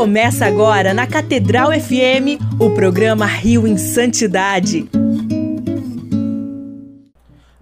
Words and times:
Começa 0.00 0.46
agora 0.46 0.94
na 0.94 1.06
Catedral 1.06 1.72
FM 1.78 2.40
o 2.58 2.70
programa 2.70 3.26
Rio 3.26 3.66
em 3.66 3.76
Santidade. 3.76 4.88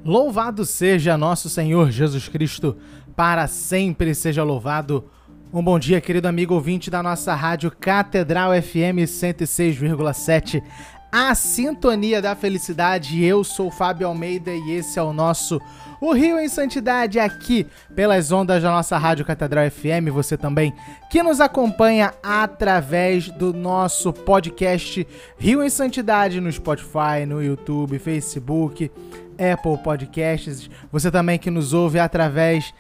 Louvado 0.05 0.65
seja 0.65 1.19
nosso 1.19 1.51
Senhor 1.51 1.91
Jesus 1.91 2.29
Cristo, 2.29 2.77
para 3.17 3.49
sempre 3.49 4.15
seja 4.15 4.45
louvado. 4.45 5.11
Um 5.53 5.61
bom 5.61 5.81
dia, 5.81 6.01
querido 6.01 6.29
amigo 6.29 6.55
ouvinte 6.55 6.89
da 6.89 7.03
nossa 7.03 7.35
rádio 7.35 7.73
Catedral 7.73 8.53
FM 8.63 9.03
106,7, 9.05 10.63
a 11.11 11.35
sintonia 11.35 12.21
da 12.21 12.35
felicidade. 12.35 13.23
Eu 13.25 13.43
sou 13.43 13.71
Fábio 13.71 14.07
Almeida 14.07 14.51
e 14.53 14.73
esse 14.73 14.99
é 14.99 15.03
o 15.03 15.13
nosso 15.13 15.61
O 16.01 16.13
Rio 16.13 16.39
em 16.39 16.49
Santidade 16.49 17.19
aqui 17.19 17.67
pelas 17.95 18.31
ondas 18.31 18.63
da 18.63 18.71
nossa 18.71 18.97
rádio 18.99 19.25
Catedral 19.25 19.71
FM. 19.71 20.13
Você 20.13 20.37
também 20.37 20.73
que 21.11 21.23
nos 21.23 21.41
acompanha 21.41 22.13
através 22.23 23.31
do 23.31 23.53
nosso 23.53 24.13
podcast 24.13 25.07
Rio 25.39 25.65
em 25.65 25.71
Santidade 25.71 26.41
no 26.41 26.53
Spotify, 26.53 27.25
no 27.27 27.43
YouTube, 27.43 27.99
Facebook, 27.99 28.91
Apple 29.39 29.79
Podcasts. 29.83 30.69
Você 30.93 31.11
também 31.11 31.39
que 31.39 31.51
nos 31.51 31.73
ouve 31.73 31.99
através 31.99 32.73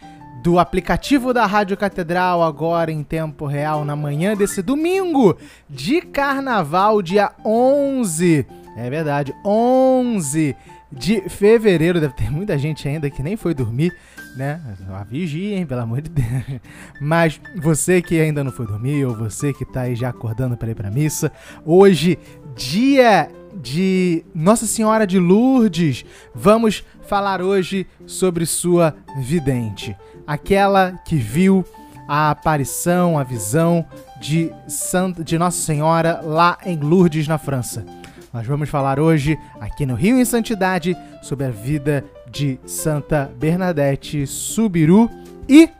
do 0.42 0.58
aplicativo 0.58 1.32
da 1.34 1.46
Rádio 1.46 1.76
Catedral, 1.76 2.42
agora 2.42 2.92
em 2.92 3.02
tempo 3.02 3.46
real, 3.46 3.84
na 3.84 3.96
manhã 3.96 4.36
desse 4.36 4.62
domingo 4.62 5.36
de 5.68 6.00
carnaval, 6.00 7.02
dia 7.02 7.32
11. 7.44 8.46
É 8.76 8.88
verdade, 8.88 9.34
11 9.44 10.54
de 10.92 11.28
fevereiro. 11.28 12.00
Deve 12.00 12.14
ter 12.14 12.30
muita 12.30 12.56
gente 12.56 12.86
ainda 12.88 13.10
que 13.10 13.22
nem 13.22 13.36
foi 13.36 13.52
dormir, 13.52 13.92
né? 14.36 14.60
A 14.90 15.02
vigia, 15.02 15.56
hein, 15.56 15.66
pelo 15.66 15.80
amor 15.80 16.00
de 16.00 16.10
Deus. 16.10 16.60
Mas 17.00 17.40
você 17.56 18.00
que 18.00 18.20
ainda 18.20 18.44
não 18.44 18.52
foi 18.52 18.66
dormir, 18.66 19.04
ou 19.04 19.16
você 19.16 19.52
que 19.52 19.64
tá 19.64 19.82
aí 19.82 19.96
já 19.96 20.10
acordando 20.10 20.56
para 20.56 20.70
ir 20.70 20.74
pra 20.74 20.90
missa, 20.90 21.32
hoje, 21.64 22.16
dia 22.56 23.28
de 23.60 24.24
Nossa 24.32 24.66
Senhora 24.66 25.04
de 25.04 25.18
Lourdes, 25.18 26.04
vamos 26.32 26.84
falar 27.02 27.42
hoje 27.42 27.86
sobre 28.06 28.46
sua 28.46 28.94
vidente 29.20 29.96
aquela 30.28 30.92
que 31.06 31.16
viu 31.16 31.64
a 32.06 32.30
aparição, 32.30 33.18
a 33.18 33.24
visão 33.24 33.84
de, 34.20 34.52
Santa, 34.66 35.24
de 35.24 35.38
Nossa 35.38 35.58
Senhora 35.58 36.20
lá 36.22 36.58
em 36.66 36.76
Lourdes, 36.78 37.26
na 37.26 37.38
França. 37.38 37.84
Nós 38.32 38.46
vamos 38.46 38.68
falar 38.68 39.00
hoje, 39.00 39.38
aqui 39.58 39.86
no 39.86 39.94
Rio 39.94 40.20
em 40.20 40.24
Santidade, 40.26 40.94
sobre 41.22 41.46
a 41.46 41.50
vida 41.50 42.04
de 42.30 42.60
Santa 42.66 43.30
Bernadette 43.38 44.26
Subiru 44.26 45.10
e, 45.48 45.70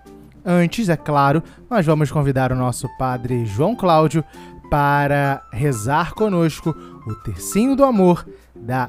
antes, 0.43 0.89
é 0.89 0.97
claro, 0.97 1.43
nós 1.69 1.85
vamos 1.85 2.11
convidar 2.11 2.51
o 2.51 2.57
nosso 2.57 2.89
padre 2.99 3.45
João 3.45 3.77
Cláudio 3.77 4.25
para 4.71 5.43
rezar 5.53 6.15
conosco 6.15 6.75
o 7.07 7.15
tercinho 7.17 7.77
do 7.77 7.85
amor 7.85 8.27
da 8.55 8.89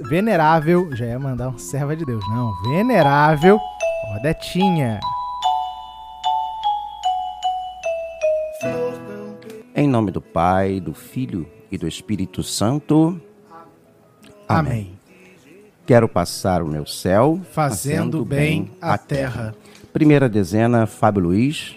venerável, 0.00 0.94
já 0.94 1.06
ia 1.06 1.18
mandar 1.18 1.48
um 1.48 1.58
serva 1.58 1.96
de 1.96 2.04
Deus, 2.04 2.24
não, 2.28 2.52
venerável 2.62 3.60
Odetinha. 4.14 5.00
Em 9.74 9.88
nome 9.88 10.10
do 10.10 10.20
Pai, 10.20 10.80
do 10.80 10.94
Filho 10.94 11.46
e 11.70 11.76
do 11.76 11.88
Espírito 11.88 12.42
Santo. 12.42 13.20
Amém. 14.48 14.72
Amém. 14.72 14.98
Quero 15.84 16.08
passar 16.08 16.62
o 16.62 16.66
meu 16.66 16.86
céu 16.86 17.40
fazendo, 17.52 18.18
fazendo 18.18 18.24
bem 18.24 18.70
a 18.80 18.96
terra. 18.96 19.54
Primeira 19.92 20.28
dezena, 20.28 20.86
Fábio 20.86 21.22
Luiz. 21.22 21.76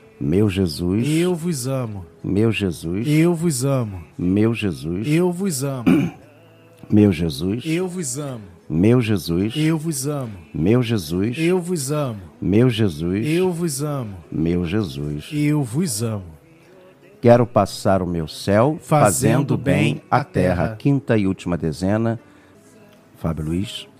Meu 0.21 0.47
Jesus, 0.47 1.07
eu 1.07 1.33
vos 1.33 1.65
amo. 1.65 2.05
Meu 2.23 2.51
Jesus, 2.51 3.07
eu 3.07 3.33
vos 3.33 3.65
amo. 3.65 4.03
Meu 4.15 4.53
Jesus, 4.53 5.07
eu 5.07 5.31
vos 5.31 5.63
amo. 5.63 5.83
Meu 6.91 7.11
Jesus, 7.11 7.63
eu 7.65 7.87
vos 7.87 8.19
amo. 8.19 8.43
Meu 8.69 9.01
Jesus, 9.01 9.55
eu 9.57 9.79
vos 9.79 10.07
amo. 10.07 10.31
Meu 10.53 10.83
Jesus, 10.83 11.35
eu 11.39 11.59
vos 11.59 11.91
amo. 11.91 12.19
Meu 12.39 12.69
Jesus, 12.69 13.25
eu 13.27 13.51
vos 13.51 13.81
amo. 13.81 14.15
Meu 14.31 14.63
Jesus, 14.63 15.27
eu 15.33 15.63
vos 15.63 16.03
amo. 16.03 16.25
Quero 17.19 17.47
passar 17.47 18.03
o 18.03 18.07
meu 18.07 18.27
céu 18.27 18.77
fazendo, 18.79 19.55
fazendo 19.55 19.57
bem 19.57 20.03
a 20.11 20.23
terra. 20.23 20.55
terra. 20.65 20.75
Quinta 20.75 21.17
e 21.17 21.25
última 21.25 21.57
dezena. 21.57 22.19
Fábio 23.17 23.45
Luiz. 23.45 23.90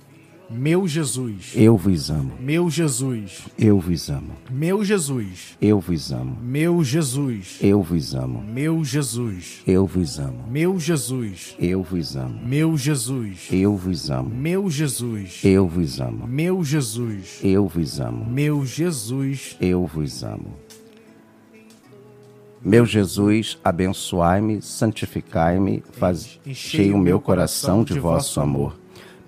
Meu 0.53 0.87
Jesus. 0.87 1.53
Eu 1.55 1.77
vos 1.77 2.09
amo. 2.09 2.33
Meu 2.39 2.69
Jesus. 2.69 3.45
Eu 3.57 3.79
vos 3.79 4.09
amo. 4.09 4.33
Meu 4.49 4.83
Jesus. 4.83 5.57
Eu 5.61 5.79
vos 5.79 6.11
amo. 6.11 6.37
Meu 6.41 6.83
Jesus. 6.83 7.59
Eu 7.61 7.83
vos 7.83 8.13
amo. 8.13 8.43
Meu 8.43 8.83
Jesus. 8.83 9.63
Eu 9.65 9.87
vos 9.87 10.17
amo. 10.17 10.47
Meu 10.47 10.77
Jesus. 10.77 11.57
Eu 11.61 11.81
vos 11.83 12.15
amo. 12.17 12.39
Meu 12.45 12.77
Jesus. 12.77 13.49
Eu 13.51 13.77
vos 13.77 14.09
amo. 14.09 14.35
Meu 14.35 14.69
Jesus. 14.69 15.39
Eu 15.43 15.67
vos 15.67 15.99
amo. 16.01 16.27
Meu 16.27 16.63
Jesus. 16.63 17.39
Eu 17.43 17.67
vos 17.67 17.99
amo. 17.99 18.25
Meu 18.25 18.65
Jesus. 18.65 19.57
Eu 19.59 19.85
vos 19.85 20.23
amo. 20.23 20.57
Meu 22.63 22.85
Jesus, 22.85 23.57
abençoai-me, 23.63 24.61
santificai-me, 24.61 25.83
faz 25.93 26.39
cheio 26.53 26.95
o 26.95 26.99
meu 26.99 27.19
coração 27.19 27.83
de 27.83 27.99
vosso 27.99 28.39
amor. 28.39 28.80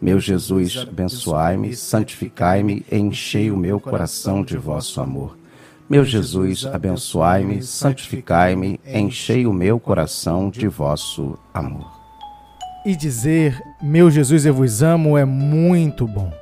Meu 0.04 0.20
Jesus, 0.20 0.86
abençoai-me, 0.86 1.74
santificai-me, 1.74 2.86
enchei 2.92 3.50
o 3.50 3.56
meu 3.56 3.80
coração 3.80 4.44
de 4.44 4.58
vosso 4.58 5.00
amor. 5.00 5.38
Meu 5.90 6.04
Jesus, 6.04 6.66
abençoai-me, 6.66 7.64
santificai-me, 7.64 8.82
enchei 8.86 9.46
o 9.46 9.54
meu 9.54 9.80
coração 9.80 10.50
de 10.50 10.68
vosso 10.68 11.40
amor. 11.54 11.90
E 12.86 12.98
dizer, 12.98 13.58
meu 13.82 14.12
Jesus, 14.12 14.46
eu 14.46 14.54
vos 14.54 14.84
amo, 14.84 15.18
é 15.18 15.24
muito 15.24 16.06
bom. 16.06 16.34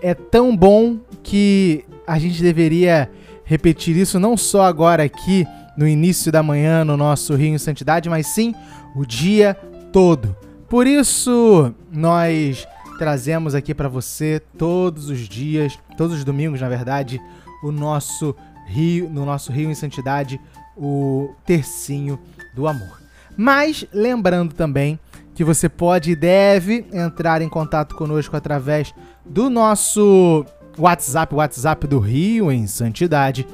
É 0.00 0.14
tão 0.14 0.56
bom 0.56 0.96
que 1.22 1.84
a 2.06 2.18
gente 2.18 2.42
deveria 2.42 3.10
repetir 3.44 3.94
isso 3.94 4.18
não 4.18 4.38
só 4.38 4.62
agora 4.62 5.02
aqui 5.02 5.46
no 5.76 5.86
início 5.86 6.32
da 6.32 6.42
manhã 6.42 6.82
no 6.82 6.96
nosso 6.96 7.34
Rio 7.34 7.54
em 7.54 7.58
Santidade, 7.58 8.08
mas 8.08 8.28
sim 8.28 8.54
o 8.94 9.04
dia 9.04 9.54
todo. 9.92 10.34
Por 10.66 10.86
isso, 10.86 11.74
nós 11.92 12.66
trazemos 12.98 13.54
aqui 13.54 13.74
para 13.74 13.88
você 13.88 14.40
todos 14.58 15.08
os 15.08 15.20
dias, 15.20 15.78
todos 15.96 16.16
os 16.16 16.24
domingos, 16.24 16.60
na 16.60 16.68
verdade, 16.68 17.20
o 17.62 17.70
nosso 17.70 18.34
Rio, 18.66 19.08
no 19.08 19.24
nosso 19.24 19.52
Rio 19.52 19.70
em 19.70 19.74
Santidade, 19.74 20.40
o 20.76 21.34
tercinho 21.44 22.18
do 22.54 22.66
amor. 22.66 23.00
Mas 23.36 23.86
lembrando 23.92 24.54
também 24.54 24.98
que 25.34 25.44
você 25.44 25.68
pode 25.68 26.12
e 26.12 26.16
deve 26.16 26.86
entrar 26.92 27.42
em 27.42 27.48
contato 27.48 27.94
conosco 27.94 28.36
através 28.36 28.94
do 29.24 29.50
nosso 29.50 30.44
WhatsApp, 30.78 31.34
WhatsApp 31.34 31.86
do 31.86 31.98
Rio 31.98 32.50
em 32.50 32.66
Santidade, 32.66 33.46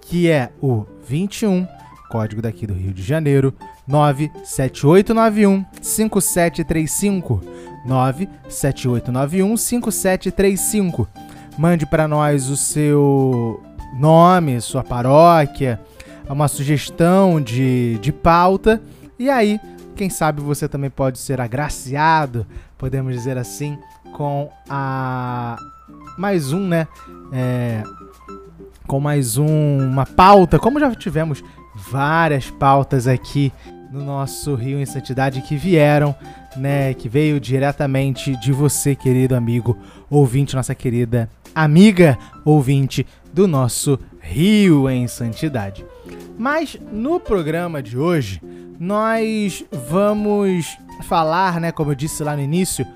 que 0.00 0.28
é 0.28 0.50
o 0.60 0.84
21, 1.06 1.66
código 2.10 2.42
daqui 2.42 2.66
do 2.66 2.74
Rio 2.74 2.92
de 2.92 3.02
Janeiro, 3.02 3.54
97891 3.86 5.64
5735. 5.80 7.40
97891 7.88 9.56
5735. 9.56 11.08
Mande 11.56 11.86
para 11.86 12.06
nós 12.06 12.48
o 12.50 12.56
seu 12.56 13.62
nome, 13.98 14.60
sua 14.60 14.84
paróquia, 14.84 15.80
uma 16.28 16.46
sugestão 16.46 17.40
de, 17.40 17.98
de 17.98 18.12
pauta 18.12 18.80
e 19.18 19.30
aí 19.30 19.58
quem 19.96 20.08
sabe 20.08 20.40
você 20.40 20.68
também 20.68 20.90
pode 20.90 21.18
ser 21.18 21.40
agraciado, 21.40 22.46
podemos 22.76 23.12
dizer 23.12 23.36
assim, 23.36 23.76
com 24.12 24.48
a 24.68 25.56
mais 26.16 26.52
um, 26.52 26.68
né? 26.68 26.86
É, 27.32 27.82
com 28.86 29.00
mais 29.00 29.36
um, 29.36 29.78
uma 29.78 30.06
pauta, 30.06 30.58
como 30.58 30.78
já 30.78 30.94
tivemos 30.94 31.42
várias 31.74 32.50
pautas 32.50 33.08
aqui 33.08 33.52
no 33.90 34.04
nosso 34.04 34.54
Rio 34.54 34.78
em 34.78 34.86
Santidade 34.86 35.40
que 35.42 35.56
vieram, 35.56 36.14
né? 36.56 36.94
Que 36.94 37.08
veio 37.08 37.40
diretamente 37.40 38.36
de 38.36 38.52
você, 38.52 38.94
querido 38.94 39.34
amigo 39.34 39.76
ouvinte, 40.10 40.56
nossa 40.56 40.74
querida 40.74 41.28
amiga 41.54 42.18
ouvinte 42.44 43.06
do 43.32 43.48
nosso 43.48 43.98
Rio 44.20 44.88
em 44.88 45.06
Santidade. 45.08 45.84
Mas 46.38 46.78
no 46.92 47.18
programa 47.18 47.82
de 47.82 47.98
hoje, 47.98 48.40
nós 48.78 49.64
vamos 49.88 50.78
falar, 51.02 51.60
né, 51.60 51.72
como 51.72 51.90
eu 51.90 51.94
disse 51.94 52.22
lá 52.22 52.36
no 52.36 52.42
início, 52.42 52.86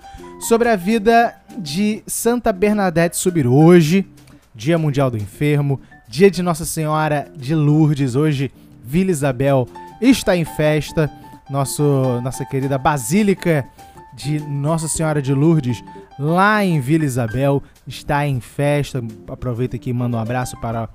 sobre 0.40 0.68
a 0.68 0.76
vida 0.76 1.34
de 1.58 2.02
Santa 2.06 2.52
Bernadette 2.52 3.16
Subiru. 3.16 3.54
Hoje, 3.54 4.06
Dia 4.54 4.78
Mundial 4.78 5.10
do 5.10 5.16
Enfermo, 5.16 5.80
dia 6.08 6.30
de 6.30 6.42
Nossa 6.42 6.64
Senhora 6.64 7.28
de 7.36 7.54
Lourdes. 7.54 8.14
Hoje, 8.14 8.52
Vila 8.84 9.10
Isabel 9.10 9.66
está 10.10 10.36
em 10.36 10.44
festa. 10.44 11.10
Nosso, 11.48 12.20
nossa 12.22 12.44
querida 12.44 12.78
Basílica 12.78 13.66
de 14.14 14.40
Nossa 14.40 14.88
Senhora 14.88 15.22
de 15.22 15.32
Lourdes, 15.32 15.82
lá 16.18 16.64
em 16.64 16.80
Vila 16.80 17.04
Isabel, 17.04 17.62
está 17.86 18.26
em 18.26 18.40
festa. 18.40 19.02
Aproveito 19.28 19.76
aqui 19.76 19.90
e 19.90 19.92
mando 19.92 20.16
um 20.16 20.20
abraço 20.20 20.58
para 20.60 20.88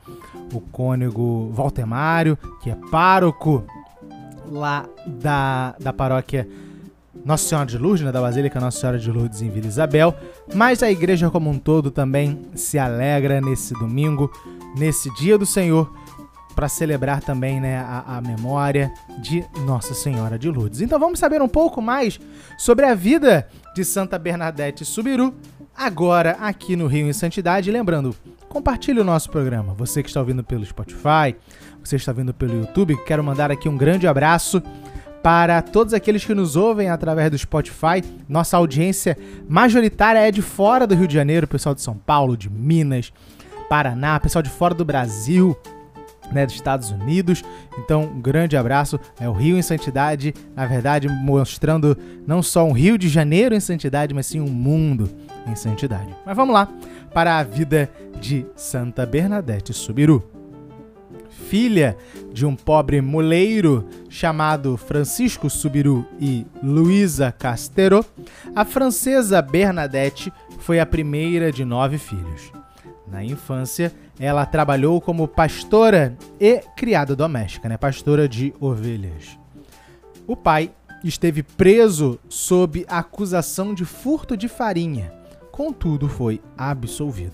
o 0.54 0.60
cônego 0.60 1.50
Valtemário, 1.52 2.38
que 2.62 2.70
é 2.70 2.78
pároco 2.92 3.64
lá 4.50 4.86
da, 5.06 5.76
da 5.80 5.92
paróquia 5.92 6.48
Nossa 7.26 7.48
Senhora 7.48 7.68
de 7.68 7.78
Lourdes, 7.78 8.06
né, 8.06 8.12
da 8.12 8.22
Basílica 8.22 8.60
Nossa 8.60 8.80
Senhora 8.80 9.00
de 9.00 9.12
Lourdes 9.12 9.42
em 9.42 9.50
Vila 9.50 9.68
Isabel, 9.68 10.16
mas 10.54 10.82
a 10.82 10.90
igreja 10.90 11.30
como 11.30 11.50
um 11.50 11.60
todo 11.60 11.92
também 11.92 12.40
se 12.56 12.80
alegra 12.80 13.42
nesse 13.42 13.74
domingo, 13.74 14.32
nesse 14.78 15.14
dia 15.16 15.38
do 15.38 15.46
Senhor, 15.46 15.92
para 16.58 16.68
celebrar 16.68 17.22
também 17.22 17.62
né, 17.62 17.78
a, 17.78 18.18
a, 18.18 18.22
memória 18.22 18.92
de 19.20 19.46
Nossa 19.64 19.94
Senhora 19.94 20.40
de 20.40 20.50
Lourdes. 20.50 20.82
Então 20.82 20.98
vamos 20.98 21.20
saber 21.20 21.40
um 21.40 21.48
pouco 21.48 21.84
mais 21.84 22.20
sobre 22.58 22.84
a 22.84 22.96
vida 22.96 23.48
de 23.76 23.86
Santa 23.86 24.18
Bernadette 24.18 24.84
Subiru, 24.84 25.36
agora 25.78 26.32
aqui 26.42 26.76
no 26.76 26.88
Rio 26.88 27.08
em 27.08 27.14
Santidade. 27.14 27.70
Lembrando, 27.70 28.16
compartilhe 28.50 29.00
o 29.00 29.04
nosso 29.04 29.30
programa. 29.30 29.76
Você 29.76 30.02
que 30.02 30.10
está 30.10 30.20
ouvindo 30.20 30.44
pelo 30.44 30.66
Spotify, 30.66 31.36
você 31.80 31.96
está 31.96 32.12
vendo 32.12 32.34
pelo 32.34 32.62
YouTube, 32.62 32.98
quero 33.06 33.24
mandar 33.24 33.52
aqui 33.52 33.70
um 33.70 33.78
grande 33.78 34.08
abraço 34.08 34.60
para 35.22 35.62
todos 35.62 35.94
aqueles 35.94 36.26
que 36.26 36.34
nos 36.34 36.56
ouvem 36.56 36.90
através 36.90 37.30
do 37.30 37.38
Spotify. 37.38 38.04
Nossa 38.28 38.58
audiência 38.58 39.16
majoritária 39.48 40.28
é 40.28 40.32
de 40.32 40.42
fora 40.42 40.88
do 40.88 40.96
Rio 40.96 41.08
de 41.08 41.14
Janeiro, 41.14 41.46
pessoal 41.46 41.76
de 41.76 41.84
São 41.84 41.96
Paulo, 41.96 42.36
de 42.36 42.50
Minas, 42.50 43.14
Paraná, 43.70 44.20
pessoal 44.20 44.42
de 44.42 44.50
fora 44.50 44.74
do 44.74 44.84
Brasil, 44.84 45.56
né, 46.32 46.46
dos 46.46 46.56
Estados 46.56 46.92
Unidos. 46.92 47.44
Então, 47.78 48.04
um 48.04 48.22
grande 48.22 48.56
abraço. 48.58 49.00
É 49.20 49.28
o 49.28 49.34
Rio 49.34 49.58
em 49.58 49.62
Santidade, 49.62 50.34
na 50.56 50.66
verdade, 50.66 51.08
mostrando 51.08 51.98
não 52.26 52.42
só 52.42 52.66
um 52.66 52.72
Rio 52.72 52.98
de 52.98 53.10
Janeiro 53.10 53.56
em 53.56 53.60
santidade, 53.60 54.14
mas 54.14 54.26
sim 54.26 54.40
um 54.40 54.50
mundo 54.50 55.10
em 55.48 55.56
santidade. 55.56 56.16
Mas 56.26 56.36
vamos 56.36 56.54
lá 56.54 56.70
para 57.14 57.40
a 57.40 57.44
vida 57.44 57.90
de 58.20 58.46
Santa 58.56 59.06
Bernadette 59.06 59.74
Subiru 59.74 60.24
filha 61.48 61.98
de 62.34 62.46
um 62.46 62.56
pobre 62.56 63.02
moleiro 63.02 63.88
chamado 64.10 64.76
Francisco 64.76 65.50
Subiru 65.50 66.06
e 66.20 66.46
Luísa 66.62 67.32
Castero, 67.32 68.06
a 68.56 68.66
francesa 68.66 69.42
Bernadette 69.42 70.32
foi 70.60 70.80
a 70.80 70.86
primeira 70.86 71.52
de 71.52 71.64
nove 71.64 71.98
filhos. 71.98 72.57
Na 73.10 73.24
infância, 73.24 73.94
ela 74.20 74.46
trabalhou 74.46 75.00
como 75.00 75.28
pastora 75.28 76.18
e 76.40 76.60
criada 76.76 77.16
doméstica, 77.16 77.70
né? 77.70 77.78
pastora 77.78 78.28
de 78.28 78.54
ovelhas. 78.60 79.38
O 80.26 80.36
pai 80.36 80.72
esteve 81.04 81.42
preso 81.42 82.20
sob 82.28 82.86
acusação 82.90 83.74
de 83.74 83.86
furto 83.86 84.36
de 84.36 84.48
farinha, 84.48 85.14
contudo 85.52 86.10
foi 86.10 86.42
absolvido. 86.58 87.34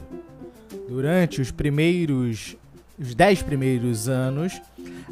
Durante 0.88 1.42
os 1.42 1.50
primeiros 1.50 2.56
os 3.00 3.16
dez 3.16 3.42
primeiros 3.42 4.08
anos, 4.08 4.62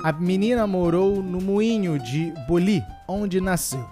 a 0.04 0.12
menina 0.12 0.68
morou 0.68 1.22
no 1.22 1.42
moinho 1.42 1.98
de 1.98 2.32
Boli, 2.48 2.84
onde 3.08 3.42
nasceu. 3.42 3.86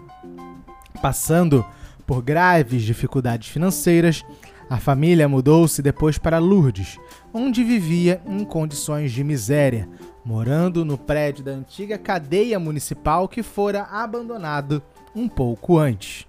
Passando 1.01 1.65
por 2.05 2.21
graves 2.21 2.83
dificuldades 2.83 3.49
financeiras, 3.49 4.23
a 4.69 4.77
família 4.77 5.27
mudou-se 5.27 5.81
depois 5.81 6.17
para 6.17 6.37
Lourdes, 6.37 6.99
onde 7.33 7.63
vivia 7.63 8.21
em 8.25 8.43
condições 8.45 9.11
de 9.11 9.23
miséria, 9.23 9.89
morando 10.23 10.85
no 10.85 10.97
prédio 10.97 11.43
da 11.43 11.51
antiga 11.51 11.97
cadeia 11.97 12.59
municipal 12.59 13.27
que 13.27 13.41
fora 13.41 13.83
abandonado 13.83 14.81
um 15.15 15.27
pouco 15.27 15.77
antes. 15.77 16.27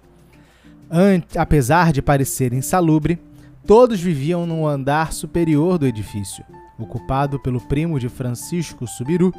Ante, 0.89 1.37
apesar 1.37 1.91
de 1.91 2.01
parecer 2.01 2.51
insalubre, 2.51 3.21
todos 3.65 3.99
viviam 3.99 4.45
no 4.45 4.67
andar 4.67 5.13
superior 5.13 5.77
do 5.77 5.85
edifício 5.85 6.43
ocupado 6.81 7.39
pelo 7.39 7.61
primo 7.61 7.99
de 7.99 8.09
Francisco 8.09 8.87
Subiru, 8.87 9.33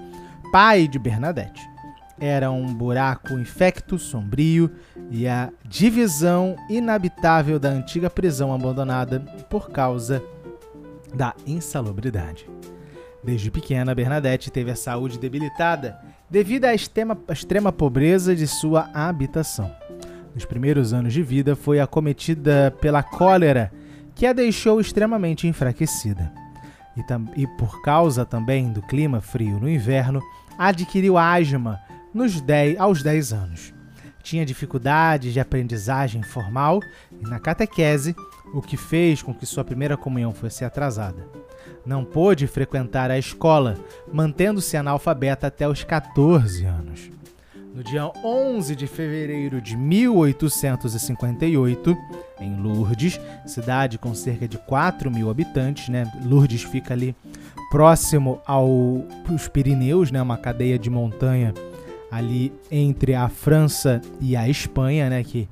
pai 0.51 0.87
de 0.87 0.99
Bernadette. 0.99 1.69
Era 2.25 2.53
um 2.53 2.73
buraco 2.73 3.33
infecto, 3.37 3.99
sombrio 3.99 4.71
e 5.11 5.27
a 5.27 5.51
divisão 5.65 6.55
inabitável 6.71 7.59
da 7.59 7.69
antiga 7.69 8.09
prisão 8.09 8.55
abandonada 8.55 9.19
por 9.51 9.71
causa 9.71 10.23
da 11.13 11.35
insalubridade. 11.45 12.49
Desde 13.25 13.51
pequena, 13.51 13.93
Bernadette 13.93 14.53
teve 14.53 14.71
a 14.71 14.77
saúde 14.77 15.19
debilitada 15.19 15.99
devido 16.31 16.67
à 16.67 16.73
extrema, 16.73 17.19
extrema 17.29 17.73
pobreza 17.73 18.37
de 18.37 18.47
sua 18.47 18.89
habitação. 18.95 19.75
Nos 20.33 20.45
primeiros 20.45 20.93
anos 20.93 21.13
de 21.13 21.25
vida, 21.25 21.57
foi 21.57 21.81
acometida 21.81 22.73
pela 22.81 23.03
cólera, 23.03 23.73
que 24.15 24.27
a 24.27 24.33
deixou 24.33 24.81
extremamente 24.81 25.49
enfraquecida 25.49 26.33
e, 26.97 27.43
e 27.43 27.47
por 27.59 27.83
causa 27.83 28.25
também 28.25 28.73
do 28.73 28.81
clima 28.81 29.21
frio 29.21 29.59
no 29.59 29.69
inverno, 29.69 30.23
adquiriu 30.57 31.19
asma 31.19 31.81
nos 32.15 32.41
10, 32.41 32.79
aos 32.79 33.03
10 33.03 33.33
anos. 33.33 33.75
Tinha 34.23 34.47
dificuldades 34.47 35.33
de 35.33 35.41
aprendizagem 35.41 36.23
formal 36.23 36.79
e 37.21 37.29
na 37.29 37.41
catequese, 37.41 38.15
o 38.55 38.63
que 38.63 38.77
fez 38.77 39.21
com 39.23 39.35
que 39.35 39.47
sua 39.47 39.65
primeira 39.65 39.97
comunhão 39.97 40.33
fosse 40.33 40.65
atrasada. 40.65 41.27
Não 41.85 42.05
pôde 42.05 42.47
frequentar 42.47 43.11
a 43.11 43.19
escola, 43.19 43.77
mantendo-se 44.13 44.77
analfabeta 44.77 45.49
até 45.49 45.69
os 45.69 45.83
14 45.83 46.65
anos. 46.65 47.11
No 47.75 47.83
dia 47.83 48.09
11 48.23 48.77
de 48.77 48.87
fevereiro 48.87 49.61
de 49.61 49.77
1858, 49.77 51.97
em 52.39 52.57
Lourdes, 52.57 53.19
cidade 53.47 53.99
com 53.99 54.15
cerca 54.15 54.47
de 54.47 54.59
4 54.59 55.11
mil 55.11 55.31
habitantes, 55.31 55.89
né? 55.89 56.05
Lourdes 56.25 56.63
fica 56.63 56.93
ali 56.93 57.17
próximo 57.71 58.43
aos 58.47 59.49
Pirineus, 59.49 60.11
né? 60.11 60.21
Uma 60.21 60.37
cadeia 60.37 60.79
de 60.79 60.91
montanha 60.91 61.55
ali 62.13 62.53
entre 62.71 63.15
a 63.15 63.29
França 63.29 64.01
e 64.21 64.37
a 64.37 64.49
Espanha, 64.49 65.11
né? 65.11 65.25
Que 65.25 65.49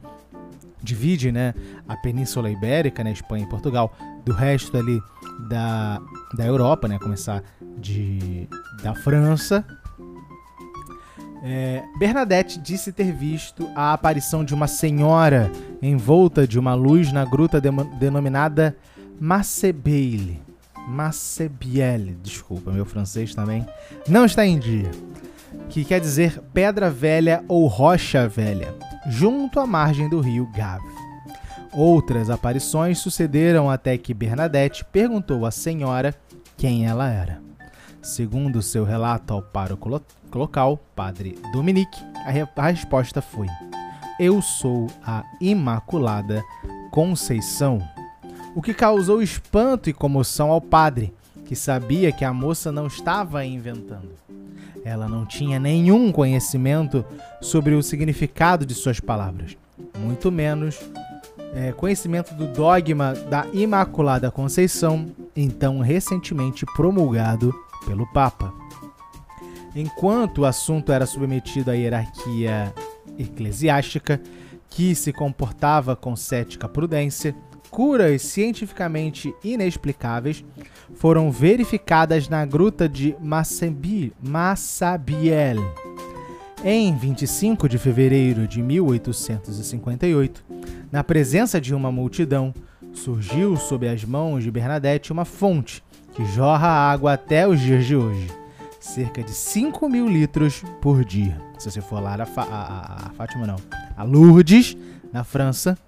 divide, 0.81 1.33
né? 1.33 1.55
A 1.89 1.97
Península 1.97 2.49
Ibérica, 2.49 3.03
né? 3.03 3.11
Espanha 3.11 3.45
e 3.45 3.49
Portugal, 3.49 3.93
do 4.25 4.33
resto 4.33 4.77
ali 4.77 5.01
da, 5.49 6.01
da 6.37 6.47
Europa, 6.47 6.87
né? 6.87 6.99
Começar 6.99 7.43
de 7.79 8.49
da 8.83 8.95
França 8.95 9.65
é, 11.43 11.83
Bernadette 11.99 12.59
disse 12.59 12.93
ter 12.93 13.13
visto 13.13 13.69
a 13.75 13.93
aparição 13.93 14.45
de 14.45 14.53
uma 14.53 14.67
senhora 14.67 15.51
envolta 15.81 16.47
de 16.47 16.59
uma 16.59 16.75
luz 16.75 17.13
na 17.13 17.25
gruta 17.25 17.61
de, 17.61 17.71
denominada 17.99 18.77
Massebeile. 19.19 20.41
Massebielle, 20.89 22.17
desculpa, 22.23 22.71
meu 22.71 22.85
francês 22.85 23.35
também 23.35 23.67
não 24.09 24.25
está 24.25 24.45
em 24.45 24.59
dia. 24.59 24.91
Que 25.69 25.85
quer 25.85 26.01
dizer 26.01 26.41
pedra 26.53 26.91
velha 26.91 27.45
ou 27.49 27.67
rocha 27.67 28.29
velha. 28.29 28.75
junto 29.09 29.59
à 29.59 29.67
margem 29.67 30.09
do 30.09 30.21
rio 30.21 30.47
Gave. 30.55 30.85
Outras 31.73 32.29
aparições 32.29 32.99
sucederam 32.99 33.71
até 33.71 33.97
que 33.97 34.13
Bernadette 34.13 34.85
perguntou 34.85 35.47
à 35.47 35.51
senhora 35.51 36.15
quem 36.57 36.87
ela 36.87 37.09
era. 37.09 37.41
Segundo 38.03 38.63
seu 38.63 38.85
relato 38.85 39.33
ao 39.33 39.43
pároco 39.43 40.03
local, 40.35 40.79
padre 40.97 41.39
Dominique, 41.53 42.03
a 42.57 42.63
resposta 42.63 43.23
foi: 43.23 43.47
Eu 44.19 44.43
sou 44.43 44.89
a 45.05 45.25
Imaculada 45.41 46.43
Conceição. 46.91 47.81
O 48.55 48.61
que 48.61 48.75
causou 48.75 49.23
espanto 49.23 49.89
e 49.89 49.93
comoção 49.93 50.51
ao 50.51 50.61
padre, 50.61 51.15
que 51.45 51.55
sabia 51.55 52.11
que 52.11 52.25
a 52.25 52.33
moça 52.33 52.73
não 52.73 52.87
estava 52.87 53.45
inventando. 53.45 54.11
Ela 54.85 55.09
não 55.09 55.27
tinha 55.27 55.59
nenhum 55.59 56.11
conhecimento 56.11 57.05
sobre 57.41 57.75
o 57.75 57.83
significado 57.83 58.65
de 58.65 58.75
suas 58.75 59.01
palavras, 59.01 59.57
muito 59.99 60.33
menos 60.33 60.79
é, 61.55 61.73
conhecimento 61.73 62.35
do 62.35 62.47
dogma 62.47 63.13
da 63.13 63.47
Imaculada 63.53 64.31
Conceição, 64.31 65.07
então 65.37 65.81
recentemente 65.81 66.65
promulgado 66.77 67.53
pelo 67.87 68.07
Papa. 68.13 68.53
Enquanto 69.75 70.39
o 70.39 70.45
assunto 70.47 70.93
era 70.93 71.07
submetido 71.07 71.71
à 71.71 71.75
hierarquia 71.75 72.73
eclesiástica, 73.19 74.21
que 74.69 74.95
se 74.95 75.13
comportava 75.13 75.97
com 75.97 76.15
cética 76.15 76.69
prudência, 76.69 77.35
curas 77.71 78.23
cientificamente 78.23 79.35
inexplicáveis 79.43 80.45
foram 80.95 81.31
verificadas 81.31 82.29
na 82.29 82.45
gruta 82.45 82.89
de 82.89 83.17
Massabiel. 83.21 84.15
Em 86.63 86.95
25 86.95 87.69
de 87.69 87.79
fevereiro 87.79 88.47
de 88.47 88.63
1858, 88.63 90.45
na 90.93 91.03
presença 91.03 91.59
de 91.61 91.75
uma 91.75 91.91
multidão, 91.91 92.53
surgiu 92.93 93.57
sob 93.57 93.89
as 93.89 94.05
mãos 94.05 94.45
de 94.45 94.51
Bernadette 94.51 95.13
uma 95.13 95.25
fonte 95.25 95.83
que 96.13 96.25
jorra 96.25 96.69
água 96.69 97.15
até 97.15 97.49
os 97.49 97.61
dias 97.61 97.87
de 97.87 97.97
hoje. 97.97 98.27
Cerca 98.79 99.23
de 99.23 99.31
5 99.31 99.89
mil 99.89 100.09
litros 100.09 100.63
por 100.81 101.05
dia. 101.05 101.41
Se 101.59 101.71
você 101.71 101.81
for 101.81 102.01
lá 102.01 102.15
a, 102.15 103.11
Fátima, 103.15 103.47
não. 103.47 103.57
A 103.97 104.03
Lourdes, 104.03 104.77
na 105.13 105.23
França, 105.23 105.79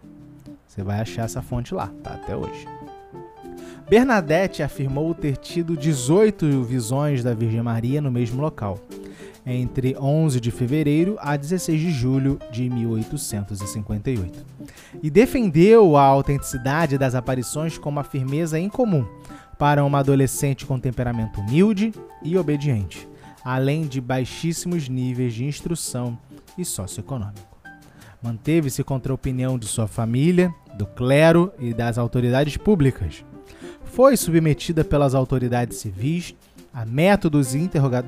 você 0.73 0.83
vai 0.83 1.01
achar 1.01 1.25
essa 1.27 1.43
fonte 1.43 1.75
lá, 1.75 1.89
tá? 2.03 2.15
Até 2.15 2.35
hoje. 2.35 2.67
Bernadette 3.91 4.63
afirmou 4.63 5.15
ter 5.15 5.37
tido 5.37 5.77
18 5.77 6.63
visões 6.63 7.23
da 7.23 7.35
Virgem 7.35 7.61
Maria 7.61 8.01
no 8.01 8.11
mesmo 8.11 8.41
local, 8.41 8.79
entre 9.45 9.95
11 9.99 10.41
de 10.41 10.51
fevereiro 10.51 11.19
a 11.21 11.37
16 11.37 11.79
de 11.79 11.91
julho 11.91 12.39
de 12.51 12.71
1858, 12.71 14.47
e 15.03 15.11
defendeu 15.11 15.95
a 15.95 16.05
autenticidade 16.05 16.97
das 16.97 17.15
aparições 17.15 17.77
como 17.77 17.99
uma 17.99 18.05
firmeza 18.05 18.59
incomum 18.59 19.05
para 19.59 19.85
uma 19.85 19.99
adolescente 19.99 20.65
com 20.65 20.81
temperamento 20.81 21.39
humilde 21.39 21.93
e 22.23 22.39
obediente, 22.39 23.07
além 23.45 23.87
de 23.87 24.01
baixíssimos 24.01 24.89
níveis 24.89 25.35
de 25.35 25.45
instrução 25.45 26.19
e 26.57 26.65
socioeconômico. 26.65 27.53
Manteve-se 28.23 28.85
contra 28.85 29.13
a 29.13 29.15
opinião 29.15 29.59
de 29.59 29.67
sua 29.67 29.89
família, 29.89 30.55
do 30.75 30.87
clero 30.87 31.53
e 31.59 31.73
das 31.75 31.99
autoridades 31.99 32.57
públicas. 32.57 33.25
Foi 33.85 34.17
submetida 34.17 34.83
pelas 34.85 35.15
autoridades 35.15 35.79
civis 35.79 36.35
a 36.73 36.87
métodos 36.87 37.55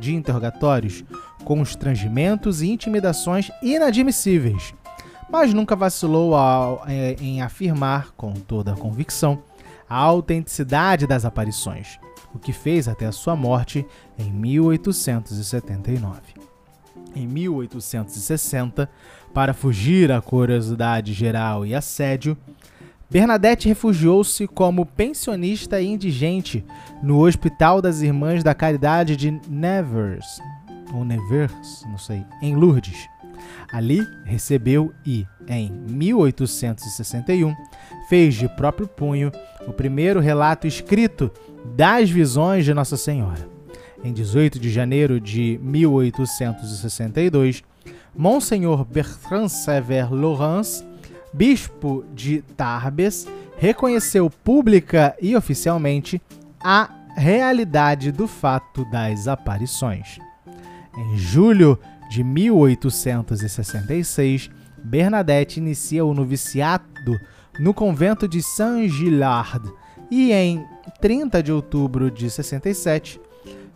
de 0.00 0.14
interrogatórios, 0.14 1.04
constrangimentos 1.44 2.62
e 2.62 2.70
intimidações 2.70 3.50
inadmissíveis, 3.62 4.74
mas 5.30 5.52
nunca 5.52 5.76
vacilou 5.76 6.34
é, 6.86 7.16
em 7.20 7.42
afirmar, 7.42 8.12
com 8.16 8.32
toda 8.32 8.72
a 8.72 8.76
convicção, 8.76 9.42
a 9.88 9.96
autenticidade 9.96 11.06
das 11.06 11.24
aparições, 11.24 11.98
o 12.34 12.38
que 12.38 12.52
fez 12.52 12.88
até 12.88 13.06
a 13.06 13.12
sua 13.12 13.36
morte 13.36 13.86
em 14.18 14.32
1879. 14.32 16.20
Em 17.14 17.26
1860, 17.26 18.90
para 19.34 19.52
fugir 19.52 20.10
à 20.12 20.22
curiosidade 20.22 21.12
geral 21.12 21.66
e 21.66 21.74
assédio, 21.74 22.38
Bernadette 23.10 23.66
refugiou-se 23.68 24.46
como 24.46 24.86
pensionista 24.86 25.82
indigente 25.82 26.64
no 27.02 27.26
Hospital 27.26 27.82
das 27.82 28.00
Irmãs 28.00 28.44
da 28.44 28.54
Caridade 28.54 29.16
de 29.16 29.32
Nevers, 29.48 30.40
ou 30.94 31.04
Nevers, 31.04 31.82
não 31.86 31.98
sei, 31.98 32.24
em 32.40 32.54
Lourdes. 32.54 33.08
Ali 33.72 34.06
recebeu 34.24 34.94
e, 35.04 35.26
em 35.48 35.68
1861, 35.70 37.52
fez 38.08 38.36
de 38.36 38.48
próprio 38.48 38.86
punho 38.86 39.32
o 39.66 39.72
primeiro 39.72 40.20
relato 40.20 40.68
escrito 40.68 41.28
das 41.76 42.08
visões 42.08 42.64
de 42.64 42.72
Nossa 42.72 42.96
Senhora. 42.96 43.52
Em 44.04 44.12
18 44.12 44.60
de 44.60 44.70
janeiro 44.70 45.20
de 45.20 45.58
1862, 45.62 47.64
Monsenhor 48.16 48.84
Bertrand 48.84 49.48
Sever 49.48 50.12
Laurence 50.12 50.84
bispo 51.34 52.04
de 52.14 52.40
Tarbes, 52.56 53.26
reconheceu 53.56 54.30
pública 54.30 55.16
e 55.20 55.34
oficialmente 55.34 56.22
a 56.62 56.88
realidade 57.16 58.12
do 58.12 58.28
fato 58.28 58.84
das 58.90 59.26
aparições. 59.26 60.20
Em 60.96 61.18
julho 61.18 61.76
de 62.08 62.22
1866, 62.22 64.48
Bernadette 64.82 65.58
inicia 65.58 66.04
o 66.04 66.14
noviciado 66.14 67.18
no 67.58 67.74
convento 67.74 68.28
de 68.28 68.40
Saint-Gillard 68.42 69.68
e 70.10 70.32
em 70.32 70.64
30 71.00 71.42
de 71.42 71.50
outubro 71.50 72.12
de 72.12 72.30
67 72.30 73.20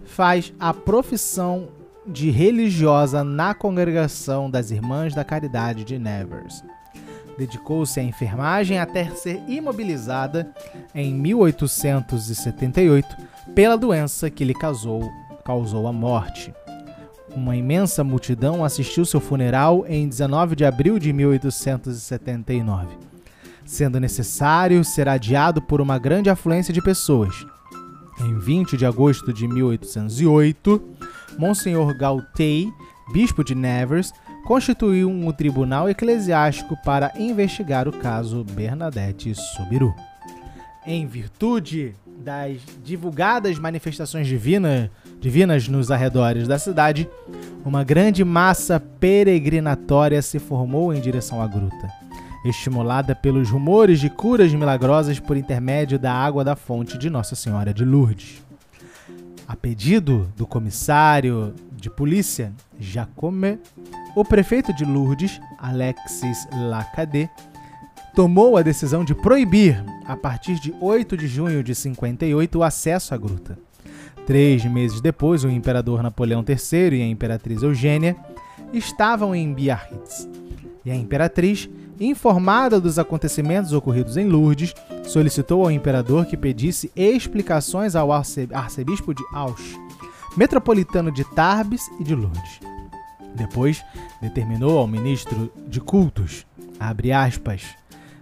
faz 0.04 0.52
a 0.60 0.72
profissão 0.72 1.70
de 2.08 2.30
religiosa 2.30 3.22
na 3.22 3.54
congregação 3.54 4.50
das 4.50 4.70
Irmãs 4.70 5.14
da 5.14 5.22
Caridade 5.24 5.84
de 5.84 5.98
Nevers. 5.98 6.64
Dedicou-se 7.36 8.00
à 8.00 8.02
enfermagem 8.02 8.78
até 8.78 9.10
ser 9.10 9.40
imobilizada 9.46 10.50
em 10.94 11.12
1878 11.14 13.06
pela 13.54 13.76
doença 13.76 14.30
que 14.30 14.44
lhe 14.44 14.54
causou, 14.54 15.08
causou 15.44 15.86
a 15.86 15.92
morte. 15.92 16.52
Uma 17.36 17.54
imensa 17.54 18.02
multidão 18.02 18.64
assistiu 18.64 19.04
seu 19.04 19.20
funeral 19.20 19.84
em 19.86 20.08
19 20.08 20.56
de 20.56 20.64
abril 20.64 20.98
de 20.98 21.12
1879, 21.12 22.96
sendo 23.64 24.00
necessário 24.00 24.82
ser 24.82 25.08
adiado 25.08 25.60
por 25.60 25.80
uma 25.80 25.98
grande 25.98 26.30
afluência 26.30 26.72
de 26.72 26.80
pessoas. 26.82 27.46
Em 28.20 28.36
20 28.36 28.76
de 28.76 28.84
agosto 28.84 29.32
de 29.32 29.46
1808, 29.46 30.97
Monsenhor 31.38 31.94
Gautey, 31.94 32.72
bispo 33.12 33.44
de 33.44 33.54
Nevers, 33.54 34.12
constituiu 34.44 35.08
um 35.08 35.30
tribunal 35.30 35.88
eclesiástico 35.88 36.76
para 36.84 37.12
investigar 37.16 37.86
o 37.86 37.92
caso 37.92 38.44
Bernadette 38.44 39.34
Subiru. 39.34 39.94
Em 40.84 41.06
virtude 41.06 41.94
das 42.18 42.58
divulgadas 42.82 43.58
manifestações 43.58 44.26
divina, 44.26 44.90
divinas 45.20 45.68
nos 45.68 45.90
arredores 45.90 46.48
da 46.48 46.58
cidade, 46.58 47.08
uma 47.64 47.84
grande 47.84 48.24
massa 48.24 48.80
peregrinatória 48.80 50.20
se 50.22 50.38
formou 50.38 50.92
em 50.92 51.00
direção 51.00 51.40
à 51.40 51.46
gruta, 51.46 51.88
estimulada 52.44 53.14
pelos 53.14 53.50
rumores 53.50 54.00
de 54.00 54.10
curas 54.10 54.52
milagrosas 54.52 55.20
por 55.20 55.36
intermédio 55.36 55.98
da 55.98 56.12
água 56.12 56.42
da 56.42 56.56
fonte 56.56 56.98
de 56.98 57.08
Nossa 57.08 57.36
Senhora 57.36 57.72
de 57.72 57.84
Lourdes. 57.84 58.47
A 59.48 59.56
pedido 59.56 60.30
do 60.36 60.46
comissário 60.46 61.54
de 61.72 61.88
polícia 61.88 62.52
Jacome, 62.78 63.58
o 64.14 64.22
prefeito 64.22 64.74
de 64.74 64.84
Lourdes, 64.84 65.40
Alexis 65.58 66.46
Lacadé, 66.52 67.30
tomou 68.14 68.58
a 68.58 68.62
decisão 68.62 69.02
de 69.02 69.14
proibir, 69.14 69.82
a 70.04 70.14
partir 70.14 70.60
de 70.60 70.74
8 70.78 71.16
de 71.16 71.26
junho 71.26 71.64
de 71.64 71.74
58, 71.74 72.58
o 72.58 72.62
acesso 72.62 73.14
à 73.14 73.16
gruta. 73.16 73.58
Três 74.26 74.62
meses 74.66 75.00
depois, 75.00 75.44
o 75.44 75.48
imperador 75.48 76.02
Napoleão 76.02 76.44
III 76.46 76.98
e 76.98 77.02
a 77.02 77.06
imperatriz 77.06 77.62
Eugênia 77.62 78.16
estavam 78.70 79.34
em 79.34 79.54
Biarritz. 79.54 80.28
E 80.84 80.90
a 80.90 80.94
imperatriz, 80.94 81.70
informada 82.00 82.80
dos 82.80 82.98
acontecimentos 82.98 83.72
ocorridos 83.72 84.16
em 84.16 84.26
Lourdes, 84.26 84.74
solicitou 85.04 85.62
ao 85.62 85.70
imperador 85.70 86.26
que 86.26 86.36
pedisse 86.36 86.90
explicações 86.94 87.96
ao 87.96 88.10
arcebispo 88.12 89.14
de 89.14 89.22
Auch, 89.34 89.60
metropolitano 90.36 91.10
de 91.10 91.24
Tarbes 91.34 91.88
e 91.98 92.04
de 92.04 92.14
Lourdes. 92.14 92.60
Depois, 93.34 93.84
determinou 94.20 94.78
ao 94.78 94.86
ministro 94.86 95.50
de 95.66 95.80
cultos, 95.80 96.46
abre 96.78 97.12
aspas, 97.12 97.62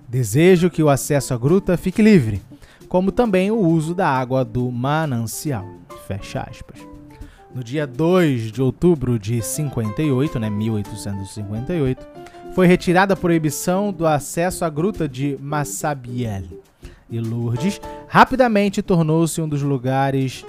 desejo 0.08 0.70
que 0.70 0.82
o 0.82 0.88
acesso 0.88 1.34
à 1.34 1.36
gruta 1.36 1.76
fique 1.76 2.02
livre, 2.02 2.40
como 2.88 3.10
também 3.10 3.50
o 3.50 3.58
uso 3.58 3.94
da 3.94 4.08
água 4.08 4.44
do 4.44 4.70
manancial, 4.70 5.66
fecha 6.06 6.40
aspas. 6.40 6.80
No 7.54 7.64
dia 7.64 7.86
2 7.86 8.52
de 8.52 8.60
outubro 8.60 9.18
de 9.18 9.40
58, 9.40 10.38
né, 10.38 10.50
1858, 10.50 12.06
foi 12.56 12.66
retirada 12.66 13.12
a 13.12 13.16
proibição 13.18 13.92
do 13.92 14.06
acesso 14.06 14.64
à 14.64 14.70
gruta 14.70 15.06
de 15.06 15.36
Massabielle. 15.38 16.58
E 17.10 17.20
Lourdes 17.20 17.78
rapidamente 18.08 18.80
tornou-se 18.80 19.38
um 19.42 19.46
dos 19.46 19.60
lugares 19.60 20.42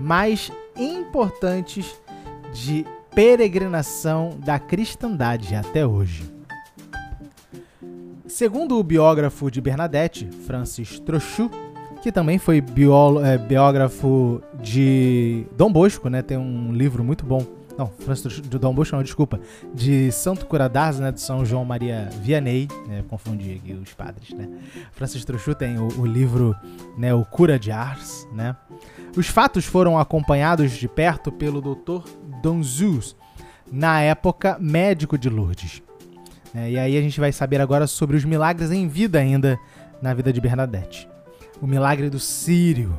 mais 0.00 0.52
importantes 0.78 1.92
de 2.54 2.86
peregrinação 3.12 4.38
da 4.38 4.60
cristandade 4.60 5.56
até 5.56 5.84
hoje. 5.84 6.22
Segundo 8.28 8.78
o 8.78 8.84
biógrafo 8.84 9.50
de 9.50 9.60
Bernadette, 9.60 10.28
Francis 10.46 11.00
Trochu, 11.00 11.50
que 12.00 12.12
também 12.12 12.38
foi 12.38 12.58
é, 13.24 13.38
biógrafo 13.38 14.40
de 14.62 15.44
Dom 15.56 15.72
Bosco, 15.72 16.08
né? 16.08 16.22
Tem 16.22 16.38
um 16.38 16.72
livro 16.72 17.02
muito 17.02 17.26
bom. 17.26 17.44
Não, 17.80 17.90
Francis 18.00 18.42
de 18.42 18.58
Dom 18.58 18.74
Bosco, 18.74 18.94
não, 18.94 19.02
desculpa. 19.02 19.40
De 19.72 20.12
Santo 20.12 20.44
Curadás, 20.44 21.00
né? 21.00 21.10
De 21.10 21.18
São 21.18 21.46
João 21.46 21.64
Maria 21.64 22.10
Vianney. 22.20 22.68
Né, 22.86 23.02
confundi 23.08 23.54
aqui 23.54 23.72
os 23.72 23.94
padres, 23.94 24.34
né? 24.34 24.46
Francis 24.92 25.24
Trochu 25.24 25.54
tem 25.54 25.78
o, 25.78 25.88
o, 25.98 26.04
livro, 26.04 26.54
né? 26.98 27.14
O 27.14 27.24
Cura 27.24 27.58
de 27.58 27.72
Ars, 27.72 28.28
né? 28.34 28.54
Os 29.16 29.28
fatos 29.28 29.64
foram 29.64 29.98
acompanhados 29.98 30.72
de 30.72 30.86
perto 30.86 31.32
pelo 31.32 31.62
Dr. 31.62 32.06
Donzus, 32.42 33.16
na 33.72 34.02
época 34.02 34.58
médico 34.60 35.16
de 35.16 35.30
Lourdes. 35.30 35.82
É, 36.54 36.72
e 36.72 36.78
aí 36.78 36.98
a 36.98 37.00
gente 37.00 37.18
vai 37.18 37.32
saber 37.32 37.62
agora 37.62 37.86
sobre 37.86 38.14
os 38.14 38.26
milagres 38.26 38.70
em 38.70 38.88
vida 38.88 39.18
ainda 39.18 39.58
na 40.02 40.12
vida 40.12 40.30
de 40.30 40.40
Bernadette. 40.40 41.08
O 41.62 41.66
milagre 41.66 42.10
do 42.10 42.20
Sírio. 42.20 42.94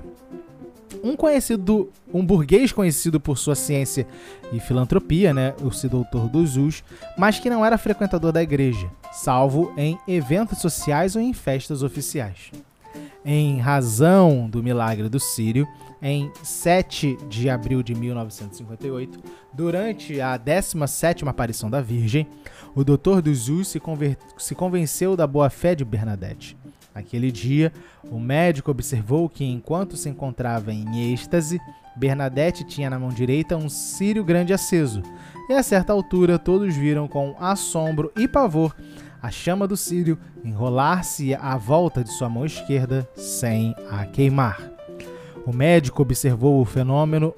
Um 1.04 1.16
conhecido, 1.16 1.90
um 2.14 2.26
burguês 2.26 2.72
conhecido 2.72 3.20
por 3.20 3.38
sua 3.38 3.56
ciência 3.56 4.08
e 4.54 4.60
filantropia, 4.60 5.34
né, 5.34 5.54
o 5.62 5.88
doutor 5.88 6.30
dos 6.30 6.58
Us, 6.58 6.84
mas 7.18 7.40
que 7.40 7.50
não 7.50 7.66
era 7.66 7.78
frequentador 7.78 8.32
da 8.32 8.44
igreja, 8.44 8.88
salvo 9.12 9.74
em 9.76 9.98
eventos 10.08 10.60
sociais 10.60 11.16
ou 11.16 11.22
em 11.22 11.34
festas 11.34 11.82
oficiais. 11.82 12.52
Em 13.26 13.60
razão 13.60 14.50
do 14.50 14.64
milagre 14.64 15.10
do 15.10 15.20
Sírio, 15.20 15.68
em 16.02 16.32
7 16.44 17.18
de 17.30 17.50
abril 17.50 17.84
de 17.84 17.94
1958, 17.94 19.20
durante 19.54 20.20
a 20.20 20.38
17ª 20.38 21.28
aparição 21.28 21.70
da 21.70 21.82
Virgem, 21.82 22.28
o 22.74 22.84
Dr. 22.84 23.22
Duzu 23.24 23.64
se, 23.64 23.80
se 24.38 24.56
convenceu 24.56 25.16
da 25.16 25.28
boa-fé 25.28 25.76
de 25.76 25.86
Bernadette. 25.86 26.58
Naquele 26.94 27.32
dia, 27.32 27.72
o 28.04 28.20
médico 28.20 28.72
observou 28.72 29.30
que, 29.30 29.46
enquanto 29.46 29.96
se 29.96 30.10
encontrava 30.10 30.74
em 30.74 31.14
êxtase, 31.14 31.60
Bernadette 31.96 32.64
tinha 32.64 32.90
na 32.90 33.00
mão 33.00 33.10
direita 33.10 33.56
um 33.56 33.70
círio 33.70 34.24
grande 34.24 34.54
aceso, 34.54 35.02
e 35.50 35.54
a 35.54 35.64
certa 35.64 35.94
altura 35.94 36.40
todos 36.40 36.76
viram 36.76 37.08
com 37.08 37.36
assombro 37.40 38.12
e 38.18 38.28
pavor 38.28 38.76
a 39.22 39.30
chama 39.30 39.68
do 39.68 39.78
círio 39.78 40.18
enrolar-se 40.44 41.36
à 41.36 41.56
volta 41.56 42.04
de 42.04 42.12
sua 42.12 42.28
mão 42.28 42.44
esquerda 42.46 43.08
sem 43.16 43.76
a 43.90 44.06
queimar. 44.06 44.60
O 45.46 45.54
médico 45.54 46.02
observou 46.02 46.60
o 46.60 46.66
fenômeno 46.66 47.34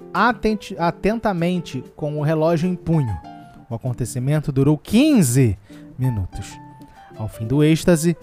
atentamente 0.77 1.83
com 1.95 2.17
o 2.17 2.22
relógio 2.22 2.69
em 2.69 2.75
punho. 2.75 3.17
O 3.69 3.75
acontecimento 3.75 4.51
durou 4.51 4.77
15 4.77 5.57
minutos. 5.98 6.57
Ao 7.17 7.27
fim 7.27 7.45
do 7.45 7.63
êxtase, 7.63 8.17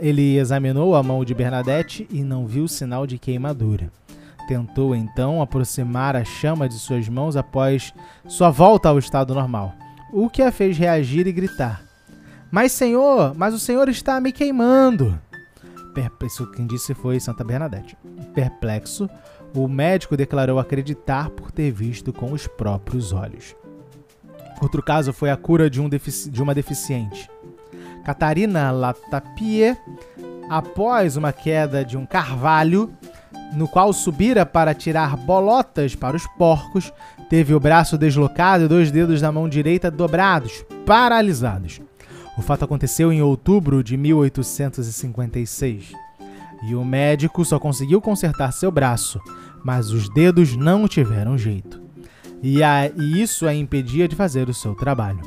ele 0.00 0.38
examinou 0.38 0.94
a 0.94 1.02
mão 1.02 1.24
de 1.24 1.34
Bernadette 1.34 2.06
e 2.10 2.22
não 2.22 2.46
viu 2.46 2.68
sinal 2.68 3.06
de 3.06 3.18
queimadura. 3.18 3.90
Tentou 4.46 4.94
então 4.94 5.40
aproximar 5.40 6.16
a 6.16 6.24
chama 6.24 6.68
de 6.68 6.74
suas 6.74 7.08
mãos 7.08 7.36
após 7.36 7.92
sua 8.26 8.50
volta 8.50 8.88
ao 8.88 8.98
estado 8.98 9.34
normal, 9.34 9.74
o 10.12 10.28
que 10.28 10.42
a 10.42 10.52
fez 10.52 10.76
reagir 10.76 11.26
e 11.26 11.32
gritar: 11.32 11.82
Mas, 12.50 12.72
senhor, 12.72 13.34
mas 13.36 13.54
o 13.54 13.58
senhor 13.58 13.88
está 13.88 14.20
me 14.20 14.32
queimando! 14.32 15.18
Isso 16.24 16.50
quem 16.52 16.66
disse 16.66 16.94
foi 16.94 17.20
Santa 17.20 17.44
Bernadette. 17.44 17.96
Perplexo, 18.34 19.08
o 19.54 19.68
médico 19.68 20.16
declarou 20.16 20.58
acreditar 20.58 21.28
por 21.30 21.50
ter 21.50 21.70
visto 21.70 22.12
com 22.12 22.32
os 22.32 22.46
próprios 22.46 23.12
olhos. 23.12 23.54
Outro 24.60 24.82
caso 24.82 25.12
foi 25.12 25.30
a 25.30 25.36
cura 25.36 25.68
de, 25.68 25.80
um 25.80 25.88
de 25.88 26.42
uma 26.42 26.54
deficiente. 26.54 27.28
Catarina 28.04 28.70
Latapie, 28.70 29.76
após 30.48 31.16
uma 31.16 31.32
queda 31.32 31.84
de 31.84 31.96
um 31.96 32.04
carvalho, 32.04 32.92
no 33.54 33.68
qual 33.68 33.92
subira 33.92 34.44
para 34.44 34.74
tirar 34.74 35.16
bolotas 35.16 35.94
para 35.94 36.16
os 36.16 36.26
porcos, 36.26 36.92
teve 37.28 37.54
o 37.54 37.60
braço 37.60 37.96
deslocado 37.96 38.64
e 38.64 38.68
dois 38.68 38.90
dedos 38.90 39.20
da 39.20 39.30
mão 39.30 39.48
direita 39.48 39.90
dobrados, 39.90 40.64
paralisados. 40.84 41.80
O 42.36 42.42
fato 42.42 42.64
aconteceu 42.64 43.12
em 43.12 43.22
outubro 43.22 43.82
de 43.84 43.96
1856 43.96 45.92
e 46.64 46.74
o 46.74 46.84
médico 46.84 47.44
só 47.44 47.58
conseguiu 47.58 48.00
consertar 48.00 48.52
seu 48.52 48.70
braço, 48.70 49.20
mas 49.64 49.90
os 49.90 50.08
dedos 50.08 50.56
não 50.56 50.88
tiveram 50.88 51.36
jeito. 51.36 51.80
E, 52.42 52.62
a, 52.62 52.88
e 52.88 53.20
isso 53.20 53.46
a 53.46 53.54
impedia 53.54 54.08
de 54.08 54.16
fazer 54.16 54.48
o 54.48 54.54
seu 54.54 54.74
trabalho. 54.74 55.20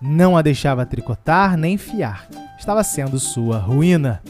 Não 0.00 0.36
a 0.36 0.42
deixava 0.42 0.86
tricotar 0.86 1.56
nem 1.56 1.76
fiar. 1.76 2.28
Estava 2.58 2.82
sendo 2.82 3.18
sua 3.18 3.58
ruína. 3.58 4.22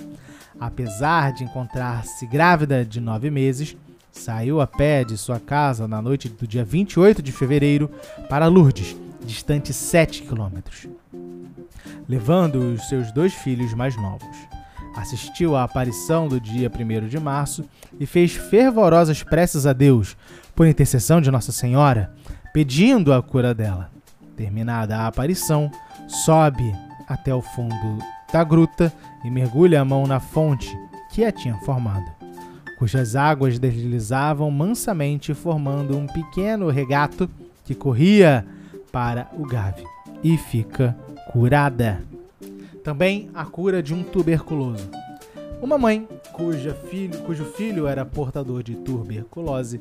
Apesar 0.59 1.33
de 1.33 1.45
encontrar-se 1.45 2.27
grávida 2.27 2.85
de 2.85 3.01
nove 3.01 3.31
meses, 3.31 3.77
saiu 4.11 4.61
a 4.61 4.67
pé 4.67 5.05
de 5.05 5.17
sua 5.17 5.39
casa 5.39 5.87
na 5.87 6.01
noite 6.01 6.29
do 6.29 6.47
dia 6.47 6.65
28 6.65 7.21
de 7.23 7.33
fevereiro 7.33 7.91
para 8.29 8.47
Lourdes, 8.47 8.97
distante 9.25 9.73
7 9.73 10.23
quilômetros 10.23 10.89
levando 12.09 12.75
os 12.75 12.89
seus 12.89 13.11
dois 13.13 13.35
filhos 13.35 13.75
mais 13.75 13.97
novos. 13.97 14.37
Assistiu 14.97 15.55
à 15.55 15.65
aparição 15.65 16.27
do 16.27 16.41
dia 16.41 16.71
1 16.71 17.07
de 17.09 17.21
março 17.21 17.65
e 17.99 18.07
fez 18.07 18.33
fervorosas 18.33 19.23
preces 19.23 19.67
a 19.67 19.73
Deus, 19.73 20.17
por 20.55 20.67
intercessão 20.67 21.21
de 21.21 21.31
Nossa 21.31 21.53
Senhora, 21.53 22.15
pedindo 22.53 23.13
a 23.13 23.23
cura 23.23 23.55
dela. 23.55 23.91
Terminada 24.37 24.99
a 24.99 25.07
aparição, 25.07 25.71
sobe 26.07 26.75
até 27.09 27.35
o 27.35 27.41
fundo 27.41 27.99
da 28.33 28.45
gruta 28.45 28.93
e 29.25 29.31
mergulha 29.31 29.81
a 29.81 29.85
mão 29.85 30.07
na 30.07 30.21
fonte 30.21 30.77
que 31.11 31.25
a 31.25 31.33
tinha 31.33 31.57
formado, 31.61 32.11
cujas 32.79 33.17
águas 33.17 33.59
deslizavam 33.59 34.51
mansamente, 34.51 35.33
formando 35.33 35.97
um 35.97 36.07
pequeno 36.07 36.69
regato 36.69 37.31
que 37.65 37.75
corria 37.75 38.47
para 38.93 39.31
o 39.39 39.47
Gave 39.47 39.85
e 40.23 40.37
fica 40.37 40.97
curada. 41.33 42.03
Também 42.85 43.31
a 43.35 43.45
cura 43.45 43.83
de 43.83 43.95
um 43.95 44.03
tuberculoso. 44.03 44.91
Uma 45.63 45.79
mãe 45.79 46.07
cuja 46.33 46.75
filho, 46.75 47.19
cujo 47.23 47.45
filho 47.45 47.87
era 47.87 48.05
portador 48.05 48.63
de 48.63 48.75
tuberculose, 48.77 49.81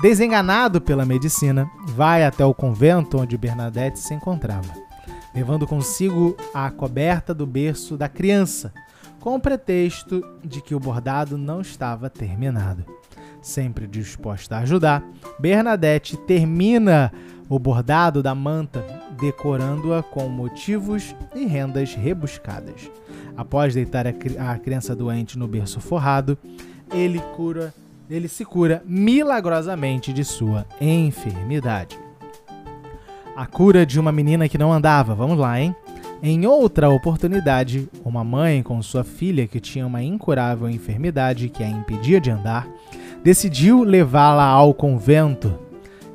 desenganado 0.00 0.80
pela 0.80 1.04
medicina, 1.04 1.70
vai 1.88 2.24
até 2.24 2.44
o 2.44 2.54
convento 2.54 3.18
onde 3.18 3.36
Bernadette 3.36 3.98
se 3.98 4.14
encontrava, 4.14 4.72
levando 5.34 5.66
consigo 5.66 6.36
a 6.54 6.70
coberta 6.70 7.34
do 7.34 7.46
berço 7.46 7.96
da 7.96 8.08
criança, 8.08 8.72
com 9.20 9.34
o 9.34 9.40
pretexto 9.40 10.24
de 10.42 10.62
que 10.62 10.74
o 10.74 10.80
bordado 10.80 11.36
não 11.36 11.60
estava 11.60 12.08
terminado. 12.08 12.84
Sempre 13.42 13.86
disposta 13.86 14.56
a 14.56 14.60
ajudar, 14.60 15.04
Bernadette 15.38 16.16
termina 16.16 17.12
o 17.48 17.58
bordado 17.58 18.22
da 18.22 18.34
manta, 18.34 18.84
decorando-a 19.20 20.02
com 20.02 20.28
motivos 20.28 21.14
e 21.34 21.44
rendas 21.44 21.94
rebuscadas. 21.94 22.90
Após 23.36 23.74
deitar 23.74 24.06
a, 24.06 24.58
criança 24.58 24.94
doente 24.94 25.38
no 25.38 25.48
berço 25.48 25.80
forrado, 25.80 26.38
ele 26.92 27.18
cura, 27.36 27.74
ele 28.10 28.28
se 28.28 28.44
cura 28.44 28.82
milagrosamente 28.84 30.12
de 30.12 30.24
sua 30.24 30.66
enfermidade. 30.80 31.98
A 33.36 33.46
cura 33.46 33.86
de 33.86 33.98
uma 33.98 34.12
menina 34.12 34.48
que 34.48 34.58
não 34.58 34.72
andava, 34.72 35.14
vamos 35.14 35.38
lá, 35.38 35.60
hein? 35.60 35.74
Em 36.22 36.46
outra 36.46 36.90
oportunidade, 36.90 37.88
uma 38.04 38.22
mãe 38.22 38.62
com 38.62 38.82
sua 38.82 39.04
filha 39.04 39.46
que 39.46 39.60
tinha 39.60 39.86
uma 39.86 40.02
incurável 40.02 40.68
enfermidade 40.68 41.48
que 41.48 41.62
a 41.62 41.68
impedia 41.68 42.20
de 42.20 42.30
andar, 42.30 42.68
decidiu 43.22 43.82
levá-la 43.84 44.44
ao 44.44 44.74
convento 44.74 45.58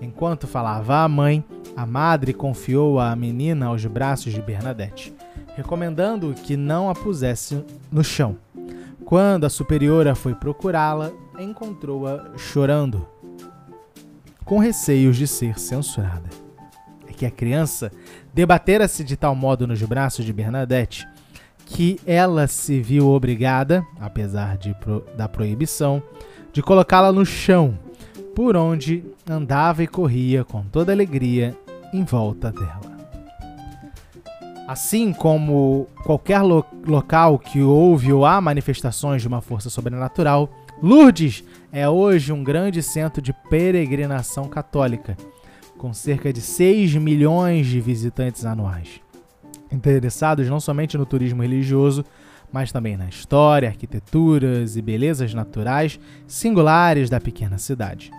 Enquanto 0.06 0.48
falava 0.48 1.04
a 1.04 1.10
mãe, 1.10 1.44
a 1.76 1.86
madre 1.86 2.32
confiou 2.32 3.00
a 3.00 3.16
menina 3.16 3.66
aos 3.66 3.86
braços 3.86 4.32
de 4.32 4.42
Bernadette, 4.42 5.14
recomendando 5.56 6.34
que 6.34 6.56
não 6.56 6.90
a 6.90 6.94
pusesse 6.94 7.64
no 7.92 8.04
chão. 8.04 8.38
Quando 9.06 9.46
a 9.46 9.50
superiora 9.50 10.16
foi 10.16 10.34
procurá-la, 10.34 11.12
encontrou-a 11.40 12.32
chorando, 12.38 13.08
com 14.44 14.58
receios 14.58 15.16
de 15.16 15.28
ser 15.28 15.60
censurada. 15.60 16.30
É 17.08 17.14
que 17.14 17.26
a 17.26 17.32
criança 17.32 17.92
debatera-se 18.34 19.04
de 19.04 19.16
tal 19.16 19.36
modo 19.36 19.68
nos 19.68 19.82
braços 19.84 20.26
de 20.26 20.34
Bernadette 20.34 21.08
que 21.66 22.00
ela 22.06 22.48
se 22.48 22.80
viu 22.80 23.08
obrigada, 23.10 23.86
apesar 24.00 24.58
de, 24.58 24.76
da 25.16 25.28
proibição, 25.28 26.02
de 26.52 26.62
colocá-la 26.62 27.12
no 27.12 27.26
chão 27.26 27.78
por 28.36 28.56
onde 28.56 29.04
andava 29.28 29.82
e 29.82 29.88
corria 29.88 30.44
com 30.44 30.64
toda 30.64 30.92
alegria 30.92 31.58
em 31.94 32.04
volta 32.04 32.52
dela. 32.52 32.95
Assim 34.68 35.14
como 35.14 35.88
qualquer 36.04 36.42
lo 36.42 36.66
local 36.88 37.38
que 37.38 37.62
houve 37.62 38.12
ou 38.12 38.26
há 38.26 38.42
manifestações 38.42 39.22
de 39.22 39.28
uma 39.28 39.40
força 39.40 39.70
sobrenatural, 39.70 40.50
Lourdes 40.82 41.44
é 41.72 41.88
hoje 41.88 42.34
um 42.34 42.44
grande 42.44 42.82
centro 42.82 43.22
de 43.22 43.32
peregrinação 43.48 44.50
católica, 44.50 45.16
com 45.78 45.94
cerca 45.94 46.34
de 46.34 46.42
6 46.42 46.96
milhões 46.96 47.68
de 47.68 47.80
visitantes 47.80 48.44
anuais. 48.44 49.00
Interessados 49.72 50.50
não 50.50 50.60
somente 50.60 50.98
no 50.98 51.06
turismo 51.06 51.44
religioso, 51.44 52.04
mas 52.52 52.72
também 52.72 52.98
na 52.98 53.08
história, 53.08 53.70
arquiteturas 53.70 54.76
e 54.76 54.82
belezas 54.82 55.34
naturais 55.34 56.00
singulares 56.26 57.08
da 57.08 57.20
pequena 57.20 57.60
cidade. 57.60 58.12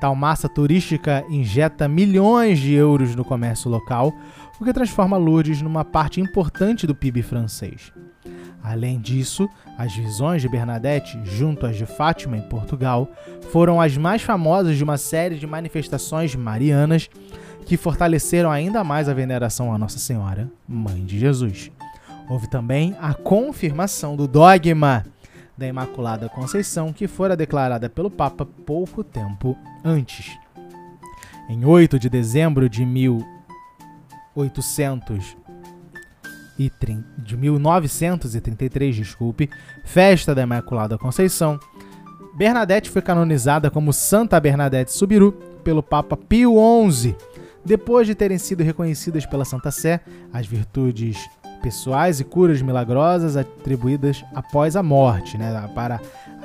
Tal 0.00 0.14
massa 0.14 0.48
turística 0.48 1.24
injeta 1.28 1.88
milhões 1.88 2.58
de 2.58 2.72
euros 2.72 3.16
no 3.16 3.24
comércio 3.24 3.68
local, 3.68 4.14
o 4.60 4.64
que 4.64 4.72
transforma 4.72 5.16
Lourdes 5.16 5.62
numa 5.62 5.84
parte 5.84 6.20
importante 6.20 6.86
do 6.86 6.94
PIB 6.94 7.22
francês. 7.22 7.92
Além 8.62 9.00
disso, 9.00 9.48
as 9.78 9.94
visões 9.94 10.42
de 10.42 10.48
Bernadette, 10.48 11.18
junto 11.24 11.64
às 11.64 11.76
de 11.76 11.86
Fátima 11.86 12.36
em 12.36 12.42
Portugal, 12.42 13.10
foram 13.50 13.80
as 13.80 13.96
mais 13.96 14.22
famosas 14.22 14.76
de 14.76 14.84
uma 14.84 14.98
série 14.98 15.36
de 15.36 15.46
manifestações 15.46 16.34
marianas 16.34 17.08
que 17.64 17.76
fortaleceram 17.76 18.50
ainda 18.50 18.82
mais 18.82 19.08
a 19.08 19.14
veneração 19.14 19.72
à 19.72 19.78
Nossa 19.78 19.98
Senhora, 19.98 20.50
Mãe 20.66 21.04
de 21.04 21.18
Jesus. 21.18 21.70
Houve 22.28 22.48
também 22.50 22.96
a 23.00 23.14
confirmação 23.14 24.16
do 24.16 24.26
dogma 24.26 25.04
da 25.56 25.66
Imaculada 25.66 26.28
Conceição, 26.28 26.92
que 26.92 27.08
fora 27.08 27.36
declarada 27.36 27.88
pelo 27.88 28.10
Papa 28.10 28.44
pouco 28.44 29.02
tempo 29.02 29.56
antes. 29.84 30.38
Em 31.48 31.64
8 31.64 31.98
de 31.98 32.08
dezembro 32.08 32.68
de 32.68 32.84
1800 34.38 35.36
de 37.18 37.36
1933, 37.36 38.96
desculpe, 38.96 39.48
festa 39.84 40.34
da 40.34 40.42
Imaculada 40.42 40.98
Conceição, 40.98 41.58
Bernadette 42.36 42.90
foi 42.90 43.00
canonizada 43.02 43.70
como 43.70 43.92
Santa 43.92 44.40
Bernadette 44.40 44.92
Subiru 44.92 45.32
pelo 45.62 45.82
Papa 45.82 46.16
Pio 46.16 46.54
XI, 46.90 47.16
depois 47.64 48.06
de 48.06 48.14
terem 48.14 48.38
sido 48.38 48.62
reconhecidas 48.62 49.24
pela 49.26 49.44
Santa 49.44 49.70
Sé 49.70 50.00
as 50.32 50.46
virtudes 50.46 51.28
pessoais 51.62 52.20
e 52.20 52.24
curas 52.24 52.62
milagrosas 52.62 53.36
atribuídas 53.36 54.24
após 54.34 54.76
a 54.76 54.82
morte, 54.82 55.36
né, 55.36 55.68
para 55.74 56.00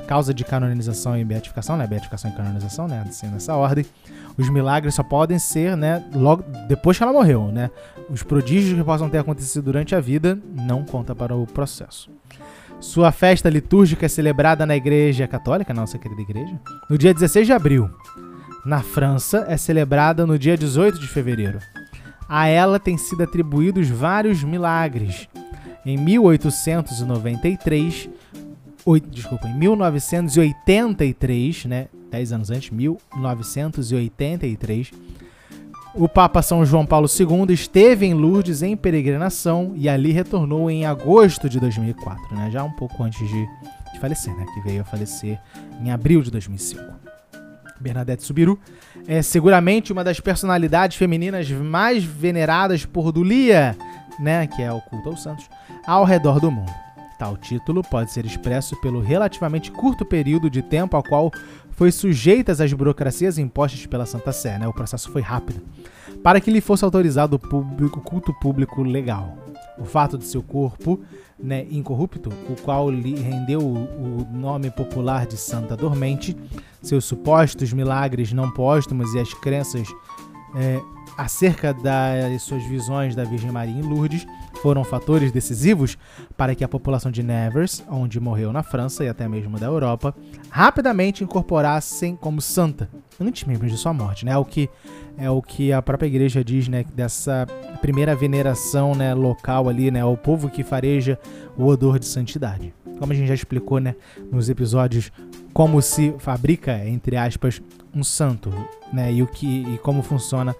causa 0.07 0.33
de 0.33 0.43
canonização 0.43 1.15
e 1.17 1.23
beatificação, 1.23 1.77
né, 1.77 1.87
beatificação 1.87 2.31
e 2.31 2.33
canonização, 2.33 2.87
né, 2.87 3.05
assim, 3.07 3.27
nessa 3.27 3.55
ordem. 3.55 3.85
Os 4.37 4.49
milagres 4.49 4.95
só 4.95 5.03
podem 5.03 5.39
ser, 5.39 5.77
né, 5.77 6.03
logo 6.13 6.43
depois 6.67 6.97
que 6.97 7.03
ela 7.03 7.13
morreu, 7.13 7.51
né? 7.51 7.69
Os 8.09 8.23
prodígios 8.23 8.77
que 8.77 8.83
possam 8.83 9.09
ter 9.09 9.19
acontecido 9.19 9.63
durante 9.63 9.95
a 9.95 9.99
vida 9.99 10.37
não 10.53 10.83
conta 10.83 11.15
para 11.15 11.35
o 11.35 11.45
processo. 11.45 12.09
Sua 12.79 13.11
festa 13.11 13.49
litúrgica 13.49 14.05
é 14.05 14.09
celebrada 14.09 14.65
na 14.65 14.75
Igreja 14.75 15.27
Católica, 15.27 15.73
nossa 15.73 15.97
querida 15.97 16.21
igreja, 16.21 16.53
no 16.89 16.97
dia 16.97 17.13
16 17.13 17.47
de 17.47 17.53
abril. 17.53 17.89
Na 18.65 18.81
França, 18.81 19.45
é 19.47 19.55
celebrada 19.55 20.25
no 20.25 20.37
dia 20.37 20.57
18 20.57 20.99
de 20.99 21.07
fevereiro. 21.07 21.59
A 22.27 22.47
ela 22.47 22.77
têm 22.79 22.97
sido 22.97 23.23
atribuídos 23.23 23.87
vários 23.89 24.43
milagres. 24.43 25.29
Em 25.85 25.97
1893, 25.97 28.09
oito, 28.85 29.09
desculpa, 29.09 29.47
em 29.47 29.57
1983, 29.57 31.65
né, 31.65 31.87
10 32.11 32.33
anos 32.33 32.51
antes, 32.51 32.69
1983, 32.69 34.91
o 35.95 36.07
Papa 36.09 36.41
São 36.41 36.65
João 36.65 36.87
Paulo 36.87 37.07
II 37.07 37.53
esteve 37.53 38.05
em 38.05 38.13
Lourdes 38.13 38.61
em 38.63 38.75
peregrinação 38.75 39.71
e 39.75 39.87
ali 39.87 40.11
retornou 40.11 40.69
em 40.69 40.85
agosto 40.85 41.47
de 41.47 41.57
2004, 41.59 42.35
né? 42.35 42.51
já 42.51 42.61
um 42.63 42.71
pouco 42.71 43.01
antes 43.03 43.19
de, 43.19 43.47
de 43.93 43.99
falecer, 43.99 44.35
né? 44.35 44.43
que 44.53 44.61
veio 44.61 44.81
a 44.81 44.85
falecer 44.85 45.39
em 45.79 45.91
abril 45.91 46.23
de 46.23 46.31
2005. 46.31 46.83
Bernadette 47.79 48.23
Subiru 48.23 48.59
é 49.07 49.21
seguramente 49.21 49.93
uma 49.93 50.03
das 50.03 50.19
personalidades 50.19 50.97
femininas 50.97 51.47
mais 51.51 52.03
veneradas 52.03 52.85
por 52.85 53.11
Dulia, 53.11 53.77
né? 54.19 54.47
que 54.47 54.63
é 54.63 54.71
o 54.71 54.81
culto 54.81 55.09
aos 55.09 55.21
santos, 55.21 55.47
ao 55.85 56.03
redor 56.03 56.39
do 56.39 56.49
mundo. 56.49 56.82
Tal 57.23 57.37
título 57.37 57.81
pode 57.81 58.11
ser 58.11 58.25
expresso 58.25 58.75
pelo 58.81 58.99
relativamente 58.99 59.71
curto 59.71 60.03
período 60.03 60.49
de 60.49 60.61
tempo 60.61 60.97
ao 60.97 61.01
qual 61.01 61.31
foi 61.71 61.89
sujeita 61.89 62.51
às 62.51 62.73
burocracias 62.73 63.37
impostas 63.37 63.85
pela 63.85 64.05
Santa 64.05 64.33
Sé, 64.33 64.59
né? 64.59 64.67
o 64.67 64.73
processo 64.73 65.09
foi 65.09 65.21
rápido, 65.21 65.61
para 66.21 66.41
que 66.41 66.51
lhe 66.51 66.59
fosse 66.59 66.83
autorizado 66.83 67.37
o 67.37 67.39
público, 67.39 68.01
culto 68.01 68.33
público 68.41 68.83
legal. 68.83 69.37
O 69.79 69.85
fato 69.85 70.17
de 70.17 70.25
seu 70.25 70.43
corpo 70.43 70.99
né, 71.39 71.65
incorrupto, 71.71 72.29
o 72.49 72.61
qual 72.61 72.91
lhe 72.91 73.15
rendeu 73.15 73.61
o, 73.61 74.27
nome 74.29 74.69
popular 74.69 75.25
de 75.25 75.37
Santa 75.37 75.77
Dormente, 75.77 76.35
seus 76.81 77.05
supostos 77.05 77.71
milagres 77.71 78.33
não 78.33 78.51
póstumos 78.51 79.13
e 79.13 79.19
as 79.19 79.33
crenças 79.33 79.87
é, 80.57 80.77
acerca 81.17 81.73
das 81.73 82.41
suas 82.41 82.63
visões 82.63 83.15
da 83.15 83.23
Virgem 83.23 83.51
Maria 83.51 83.73
em 83.73 83.81
Lourdes 83.81 84.25
foram 84.61 84.83
fatores 84.83 85.31
decisivos 85.31 85.97
para 86.37 86.55
que 86.55 86.63
a 86.63 86.67
população 86.67 87.11
de 87.11 87.21
Nevers, 87.21 87.83
onde 87.89 88.19
morreu 88.19 88.53
na 88.53 88.63
França 88.63 89.03
e 89.03 89.09
até 89.09 89.27
mesmo 89.27 89.59
da 89.59 89.65
Europa, 89.65 90.15
rapidamente 90.49 91.23
incorporassem 91.23 92.15
como 92.15 92.41
santa, 92.41 92.89
antes 93.19 93.43
mesmo 93.43 93.67
de 93.67 93.77
sua 93.77 93.93
morte, 93.93 94.25
né? 94.25 94.31
É 94.31 94.37
o 94.37 94.45
que 94.45 94.69
é 95.17 95.29
o 95.29 95.41
que 95.41 95.71
a 95.71 95.81
própria 95.81 96.07
igreja 96.07 96.43
diz, 96.43 96.67
né, 96.67 96.83
dessa 96.95 97.45
primeira 97.81 98.15
veneração, 98.15 98.95
né, 98.95 99.13
local 99.13 99.69
ali, 99.69 99.91
né, 99.91 100.01
ao 100.01 100.17
povo 100.17 100.49
que 100.49 100.63
fareja 100.63 101.19
o 101.55 101.67
odor 101.67 101.99
de 101.99 102.07
santidade. 102.07 102.73
Como 102.97 103.13
a 103.13 103.15
gente 103.15 103.27
já 103.27 103.33
explicou, 103.35 103.79
né, 103.79 103.95
nos 104.31 104.49
episódios 104.49 105.11
como 105.53 105.79
se 105.83 106.15
fabrica, 106.17 106.83
entre 106.87 107.15
aspas, 107.15 107.61
um 107.93 108.03
santo, 108.03 108.51
né, 108.91 109.13
e 109.13 109.21
o 109.21 109.27
que 109.27 109.63
e 109.75 109.77
como 109.77 110.01
funciona 110.01 110.55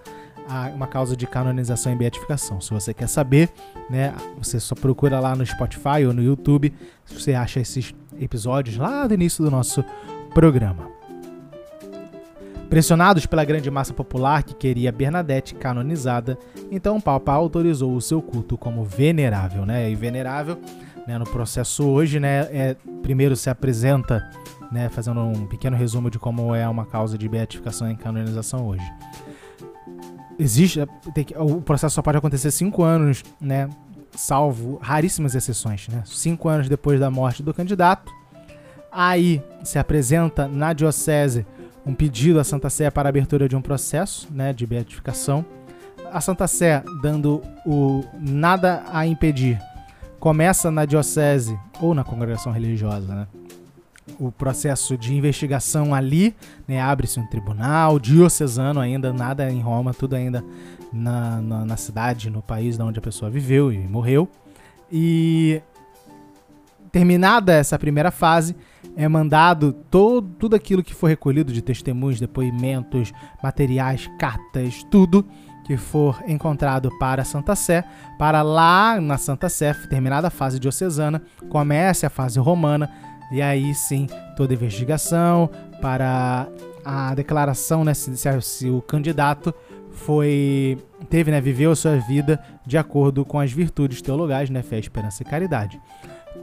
uma 0.74 0.86
causa 0.86 1.16
de 1.16 1.26
canonização 1.26 1.92
e 1.92 1.96
beatificação. 1.96 2.60
Se 2.60 2.70
você 2.70 2.92
quer 2.92 3.08
saber, 3.08 3.50
né, 3.88 4.14
você 4.36 4.60
só 4.60 4.74
procura 4.74 5.18
lá 5.18 5.34
no 5.34 5.44
Spotify 5.44 6.04
ou 6.06 6.12
no 6.12 6.22
YouTube, 6.22 6.72
você 7.06 7.34
acha 7.34 7.60
esses 7.60 7.94
episódios 8.20 8.76
lá 8.76 9.06
do 9.06 9.14
início 9.14 9.44
do 9.44 9.50
nosso 9.50 9.84
programa. 10.32 10.92
Pressionados 12.68 13.24
pela 13.26 13.44
grande 13.44 13.70
massa 13.70 13.94
popular 13.94 14.42
que 14.42 14.54
queria 14.54 14.90
Bernadette 14.90 15.54
canonizada, 15.54 16.38
então 16.70 16.96
o 16.96 17.02
Papa 17.02 17.32
autorizou 17.32 17.94
o 17.94 18.00
seu 18.00 18.20
culto 18.20 18.58
como 18.58 18.84
venerável, 18.84 19.64
né? 19.64 19.88
E 19.90 19.94
venerável, 19.94 20.58
né, 21.06 21.16
no 21.18 21.24
processo 21.24 21.84
hoje, 21.84 22.18
né, 22.18 22.48
é, 22.50 22.76
primeiro 23.02 23.36
se 23.36 23.48
apresenta, 23.48 24.28
né, 24.72 24.88
fazendo 24.88 25.20
um 25.20 25.46
pequeno 25.46 25.76
resumo 25.76 26.10
de 26.10 26.18
como 26.18 26.54
é 26.54 26.66
uma 26.68 26.84
causa 26.84 27.16
de 27.16 27.28
beatificação 27.28 27.90
e 27.90 27.96
canonização 27.96 28.66
hoje 28.66 28.84
existe 30.38 30.80
o 31.36 31.60
processo 31.60 31.94
só 31.94 32.02
pode 32.02 32.18
acontecer 32.18 32.50
cinco 32.50 32.82
anos, 32.82 33.22
né? 33.40 33.68
Salvo 34.16 34.78
raríssimas 34.80 35.34
exceções, 35.34 35.88
né? 35.88 36.02
Cinco 36.06 36.48
anos 36.48 36.68
depois 36.68 37.00
da 37.00 37.10
morte 37.10 37.42
do 37.42 37.52
candidato. 37.52 38.12
Aí 38.90 39.42
se 39.64 39.78
apresenta 39.78 40.46
na 40.46 40.72
diocese 40.72 41.44
um 41.84 41.94
pedido 41.94 42.38
à 42.38 42.44
Santa 42.44 42.70
Sé 42.70 42.90
para 42.90 43.08
abertura 43.08 43.48
de 43.48 43.56
um 43.56 43.60
processo, 43.60 44.28
né, 44.30 44.52
de 44.52 44.66
beatificação. 44.66 45.44
A 46.12 46.20
Santa 46.20 46.46
Sé 46.46 46.82
dando 47.02 47.42
o 47.66 48.04
nada 48.20 48.84
a 48.90 49.06
impedir. 49.06 49.58
Começa 50.20 50.70
na 50.70 50.86
diocese 50.86 51.58
ou 51.80 51.92
na 51.92 52.04
congregação 52.04 52.52
religiosa, 52.52 53.14
né? 53.14 53.26
O 54.18 54.30
processo 54.30 54.96
de 54.98 55.14
investigação 55.14 55.94
ali, 55.94 56.34
né, 56.68 56.80
abre-se 56.80 57.18
um 57.18 57.26
tribunal 57.26 57.98
diocesano 57.98 58.80
ainda, 58.80 59.12
nada 59.12 59.50
em 59.50 59.60
Roma, 59.60 59.94
tudo 59.94 60.14
ainda 60.14 60.44
na, 60.92 61.40
na, 61.40 61.64
na 61.64 61.76
cidade, 61.76 62.30
no 62.30 62.42
país 62.42 62.78
onde 62.78 62.98
a 62.98 63.02
pessoa 63.02 63.30
viveu 63.30 63.72
e 63.72 63.78
morreu. 63.78 64.28
E 64.92 65.62
terminada 66.92 67.54
essa 67.54 67.78
primeira 67.78 68.12
fase, 68.12 68.54
é 68.96 69.08
mandado 69.08 69.72
todo, 69.90 70.28
tudo 70.38 70.54
aquilo 70.54 70.82
que 70.82 70.94
for 70.94 71.08
recolhido 71.08 71.52
de 71.52 71.60
testemunhos, 71.60 72.20
depoimentos, 72.20 73.12
materiais, 73.42 74.08
cartas, 74.18 74.84
tudo 74.90 75.26
que 75.64 75.76
for 75.76 76.22
encontrado 76.28 76.90
para 76.98 77.22
a 77.22 77.24
Santa 77.24 77.56
Sé, 77.56 77.82
para 78.18 78.42
lá 78.42 79.00
na 79.00 79.16
Santa 79.16 79.48
Sé, 79.48 79.74
terminada 79.88 80.28
a 80.28 80.30
fase 80.30 80.60
diocesana, 80.60 81.22
comece 81.48 82.06
a 82.06 82.10
fase 82.10 82.38
romana, 82.38 82.88
e 83.34 83.42
aí 83.42 83.74
sim, 83.74 84.06
toda 84.36 84.54
investigação 84.54 85.50
para 85.82 86.46
a 86.84 87.14
declaração, 87.14 87.84
né, 87.84 87.92
se, 87.92 88.16
se 88.40 88.70
o 88.70 88.80
candidato 88.80 89.52
foi 89.90 90.78
teve, 91.10 91.32
né, 91.32 91.40
viveu 91.40 91.72
a 91.72 91.76
sua 91.76 91.96
vida 91.96 92.38
de 92.64 92.78
acordo 92.78 93.24
com 93.24 93.40
as 93.40 93.50
virtudes 93.50 94.00
teologais, 94.00 94.48
né, 94.50 94.62
fé, 94.62 94.78
esperança 94.78 95.22
e 95.22 95.26
caridade. 95.26 95.80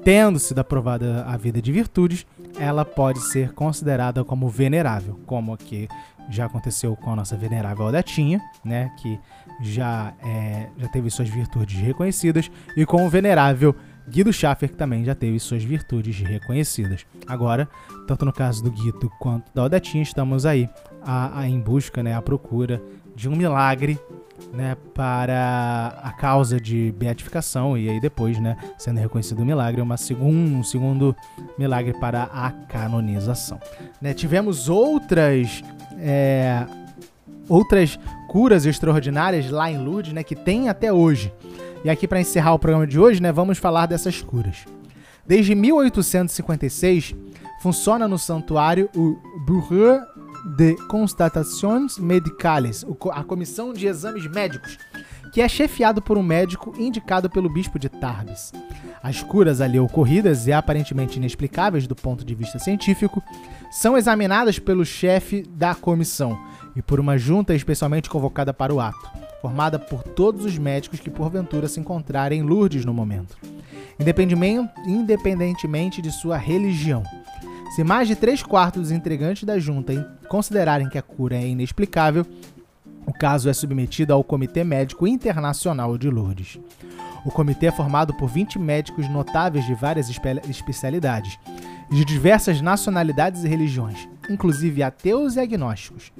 Tendo 0.03 0.37
sido 0.37 0.59
aprovada 0.59 1.23
a 1.25 1.37
vida 1.37 1.61
de 1.61 1.71
virtudes, 1.71 2.25
ela 2.59 2.83
pode 2.83 3.19
ser 3.21 3.53
considerada 3.53 4.23
como 4.25 4.49
venerável, 4.49 5.17
como 5.25 5.53
aqui 5.53 5.87
já 6.29 6.45
aconteceu 6.45 6.95
com 6.95 7.11
a 7.11 7.15
nossa 7.15 7.37
venerável 7.37 7.85
Odetinha, 7.85 8.41
né, 8.65 8.91
que 9.01 9.17
já, 9.61 10.13
é, 10.23 10.67
já 10.77 10.87
teve 10.89 11.09
suas 11.09 11.29
virtudes 11.29 11.79
reconhecidas, 11.79 12.51
e 12.75 12.85
com 12.85 13.05
o 13.05 13.09
venerável 13.09 13.75
Guido 14.09 14.33
Schaffer, 14.33 14.69
que 14.69 14.75
também 14.75 15.05
já 15.05 15.15
teve 15.15 15.39
suas 15.39 15.63
virtudes 15.63 16.19
reconhecidas. 16.19 17.05
Agora, 17.27 17.67
tanto 18.07 18.25
no 18.25 18.33
caso 18.33 18.63
do 18.63 18.71
Guido 18.71 19.09
quanto 19.19 19.51
da 19.53 19.63
Odetinha, 19.63 20.03
estamos 20.03 20.45
aí 20.45 20.69
a, 21.03 21.39
a, 21.39 21.47
em 21.47 21.59
busca, 21.59 22.03
né, 22.03 22.13
à 22.15 22.21
procura 22.21 22.81
de 23.15 23.29
um 23.29 23.35
milagre 23.35 23.99
né, 24.53 24.75
para 24.93 25.99
a 26.03 26.11
causa 26.11 26.59
de 26.59 26.93
beatificação 26.97 27.77
e 27.77 27.89
aí 27.89 27.99
depois, 27.99 28.39
né, 28.39 28.57
sendo 28.77 28.99
reconhecido 28.99 29.41
o 29.41 29.45
milagre, 29.45 29.81
uma 29.81 29.97
segun, 29.97 30.59
um 30.59 30.63
segundo 30.63 31.15
milagre 31.57 31.93
para 31.99 32.23
a 32.23 32.51
canonização. 32.51 33.59
Né, 34.01 34.13
tivemos 34.13 34.67
outras 34.67 35.63
é, 35.99 36.65
outras 37.47 37.99
curas 38.27 38.65
extraordinárias 38.65 39.49
lá 39.49 39.69
em 39.69 39.77
Lourdes, 39.77 40.13
né, 40.13 40.23
que 40.23 40.35
tem 40.35 40.69
até 40.69 40.91
hoje. 40.91 41.33
E 41.83 41.89
aqui 41.89 42.07
para 42.07 42.21
encerrar 42.21 42.53
o 42.53 42.59
programa 42.59 42.85
de 42.85 42.99
hoje, 42.99 43.21
né, 43.21 43.31
vamos 43.31 43.57
falar 43.57 43.87
dessas 43.87 44.21
curas. 44.21 44.65
Desde 45.25 45.55
1856 45.55 47.15
funciona 47.61 48.07
no 48.07 48.19
santuário 48.19 48.89
o 48.95 49.17
Bureau 49.45 49.99
de 50.57 50.75
Constatações 50.87 51.97
Medicales, 51.97 52.85
a 53.11 53.23
Comissão 53.23 53.73
de 53.73 53.87
Exames 53.87 54.27
Médicos, 54.27 54.77
que 55.31 55.41
é 55.41 55.47
chefiado 55.47 56.01
por 56.01 56.17
um 56.17 56.23
médico 56.23 56.73
indicado 56.77 57.29
pelo 57.29 57.49
bispo 57.49 57.79
de 57.79 57.89
Tarbes. 57.89 58.51
As 59.01 59.23
curas 59.23 59.61
ali 59.61 59.79
ocorridas 59.79 60.45
e 60.47 60.53
aparentemente 60.53 61.17
inexplicáveis 61.17 61.87
do 61.87 61.95
ponto 61.95 62.25
de 62.25 62.35
vista 62.35 62.59
científico 62.59 63.23
são 63.71 63.97
examinadas 63.97 64.59
pelo 64.59 64.85
chefe 64.85 65.43
da 65.43 65.73
comissão 65.73 66.37
e 66.75 66.81
por 66.81 66.99
uma 66.99 67.17
junta 67.17 67.55
especialmente 67.55 68.09
convocada 68.09 68.53
para 68.53 68.73
o 68.73 68.79
ato, 68.79 69.09
formada 69.41 69.79
por 69.79 70.03
todos 70.03 70.45
os 70.45 70.57
médicos 70.57 70.99
que 70.99 71.09
porventura 71.09 71.67
se 71.67 71.79
encontrarem 71.79 72.39
em 72.39 72.43
Lourdes 72.43 72.85
no 72.85 72.93
momento, 72.93 73.35
independentemente 74.85 76.01
de 76.01 76.11
sua 76.11 76.37
religião. 76.37 77.03
Se 77.75 77.83
mais 77.83 78.07
de 78.07 78.15
três 78.15 78.43
quartos 78.43 78.83
dos 78.83 78.91
integrantes 78.91 79.43
da 79.43 79.57
junta 79.57 80.19
considerarem 80.29 80.89
que 80.89 80.97
a 80.97 81.01
cura 81.01 81.35
é 81.35 81.47
inexplicável, 81.47 82.25
o 83.05 83.13
caso 83.13 83.49
é 83.49 83.53
submetido 83.53 84.13
ao 84.13 84.23
Comitê 84.23 84.63
Médico 84.63 85.07
Internacional 85.07 85.97
de 85.97 86.09
Lourdes. 86.09 86.59
O 87.25 87.31
comitê 87.31 87.67
é 87.67 87.71
formado 87.71 88.13
por 88.13 88.27
20 88.27 88.59
médicos 88.59 89.09
notáveis 89.09 89.65
de 89.65 89.73
várias 89.73 90.09
especialidades 90.49 91.39
de 91.89 92.05
diversas 92.05 92.61
nacionalidades 92.61 93.43
e 93.43 93.47
religiões, 93.47 94.07
inclusive 94.31 94.81
ateus 94.81 95.35
e 95.35 95.39
agnósticos. 95.39 96.11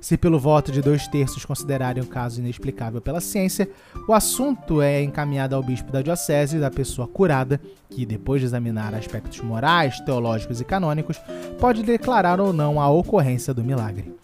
Se 0.00 0.16
pelo 0.16 0.38
voto 0.38 0.70
de 0.70 0.82
dois 0.82 1.08
terços 1.08 1.44
considerarem 1.44 2.02
o 2.02 2.06
caso 2.06 2.40
inexplicável 2.40 3.00
pela 3.00 3.20
ciência, 3.20 3.70
o 4.06 4.12
assunto 4.12 4.82
é 4.82 5.02
encaminhado 5.02 5.56
ao 5.56 5.62
bispo 5.62 5.90
da 5.90 6.02
diocese 6.02 6.58
da 6.58 6.70
pessoa 6.70 7.08
curada, 7.08 7.60
que, 7.88 8.04
depois 8.04 8.40
de 8.40 8.46
examinar 8.46 8.94
aspectos 8.94 9.40
morais, 9.40 9.98
teológicos 10.00 10.60
e 10.60 10.64
canônicos, 10.64 11.18
pode 11.58 11.82
declarar 11.82 12.38
ou 12.40 12.52
não 12.52 12.80
a 12.80 12.90
ocorrência 12.90 13.54
do 13.54 13.64
milagre. 13.64 14.14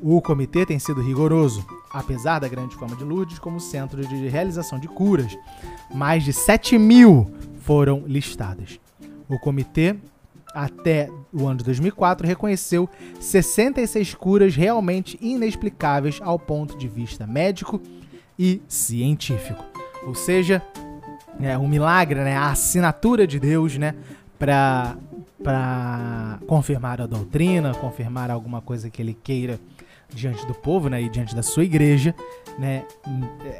O 0.00 0.20
comitê 0.20 0.66
tem 0.66 0.78
sido 0.78 1.00
rigoroso, 1.00 1.66
apesar 1.90 2.38
da 2.38 2.46
grande 2.46 2.76
fama 2.76 2.94
de 2.94 3.02
Lourdes 3.02 3.38
como 3.38 3.58
centro 3.58 4.06
de 4.06 4.28
realização 4.28 4.78
de 4.78 4.86
curas. 4.86 5.36
Mais 5.94 6.22
de 6.22 6.32
7 6.32 6.76
mil 6.78 7.30
foram 7.60 8.04
listadas. 8.06 8.78
O 9.28 9.38
comitê 9.38 9.96
até 10.54 11.10
o 11.32 11.46
ano 11.46 11.58
de 11.58 11.64
2004, 11.64 12.26
reconheceu 12.26 12.88
66 13.18 14.14
curas 14.14 14.54
realmente 14.54 15.18
inexplicáveis 15.20 16.20
ao 16.22 16.38
ponto 16.38 16.78
de 16.78 16.86
vista 16.86 17.26
médico 17.26 17.80
e 18.38 18.62
científico. 18.68 19.64
Ou 20.06 20.14
seja, 20.14 20.62
é 21.40 21.58
um 21.58 21.66
milagre, 21.66 22.20
né? 22.20 22.36
A 22.36 22.50
assinatura 22.50 23.26
de 23.26 23.40
Deus, 23.40 23.76
né? 23.76 23.94
Para 24.38 24.96
confirmar 26.46 27.00
a 27.00 27.06
doutrina, 27.06 27.74
confirmar 27.74 28.30
alguma 28.30 28.60
coisa 28.60 28.88
que 28.88 29.02
ele 29.02 29.14
queira 29.14 29.58
diante 30.14 30.46
do 30.46 30.54
povo, 30.54 30.88
né, 30.88 31.02
e 31.02 31.08
diante 31.08 31.34
da 31.34 31.42
sua 31.42 31.64
igreja, 31.64 32.14
né? 32.58 32.84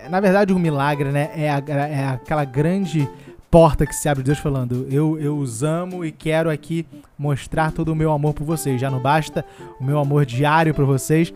Na 0.09 0.21
verdade, 0.21 0.53
um 0.53 0.59
milagre, 0.59 1.11
né, 1.11 1.31
é, 1.35 1.51
a, 1.51 1.59
é 1.59 2.07
aquela 2.07 2.45
grande 2.45 3.09
porta 3.55 3.87
que 3.87 3.95
se 3.95 4.09
abre 4.09 4.25
Deus 4.25 4.41
falando: 4.41 4.85
eu, 4.91 5.17
eu 5.17 5.39
os 5.39 5.63
amo 5.63 6.05
e 6.05 6.11
quero 6.11 6.51
aqui 6.51 6.85
mostrar 7.17 7.71
todo 7.71 7.91
o 7.91 7.95
meu 7.95 8.11
amor 8.11 8.35
por 8.35 8.43
vocês. 8.43 8.81
Já 8.81 8.91
não 8.91 8.99
basta 8.99 9.45
o 9.79 9.85
meu 9.85 10.01
amor 10.01 10.27
diário 10.27 10.75
por 10.75 10.85
vocês, 10.85 11.33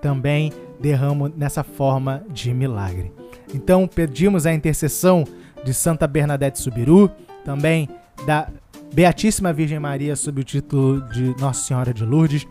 também 0.00 0.52
derramo 0.78 1.28
nessa 1.36 1.64
forma 1.64 2.22
de 2.30 2.54
milagre. 2.54 3.12
Então 3.52 3.88
pedimos 3.88 4.46
a 4.46 4.54
intercessão 4.54 5.24
de 5.64 5.74
Santa 5.74 6.06
Bernadette 6.06 6.60
Subiru, 6.60 7.10
também 7.44 7.88
da 8.24 8.46
Beatíssima 8.94 9.52
Virgem 9.52 9.80
Maria 9.80 10.14
sob 10.14 10.42
o 10.42 10.44
título 10.44 11.00
de 11.08 11.34
Nossa 11.40 11.64
Senhora 11.64 11.92
de 11.92 12.04
Lourdes, 12.04 12.46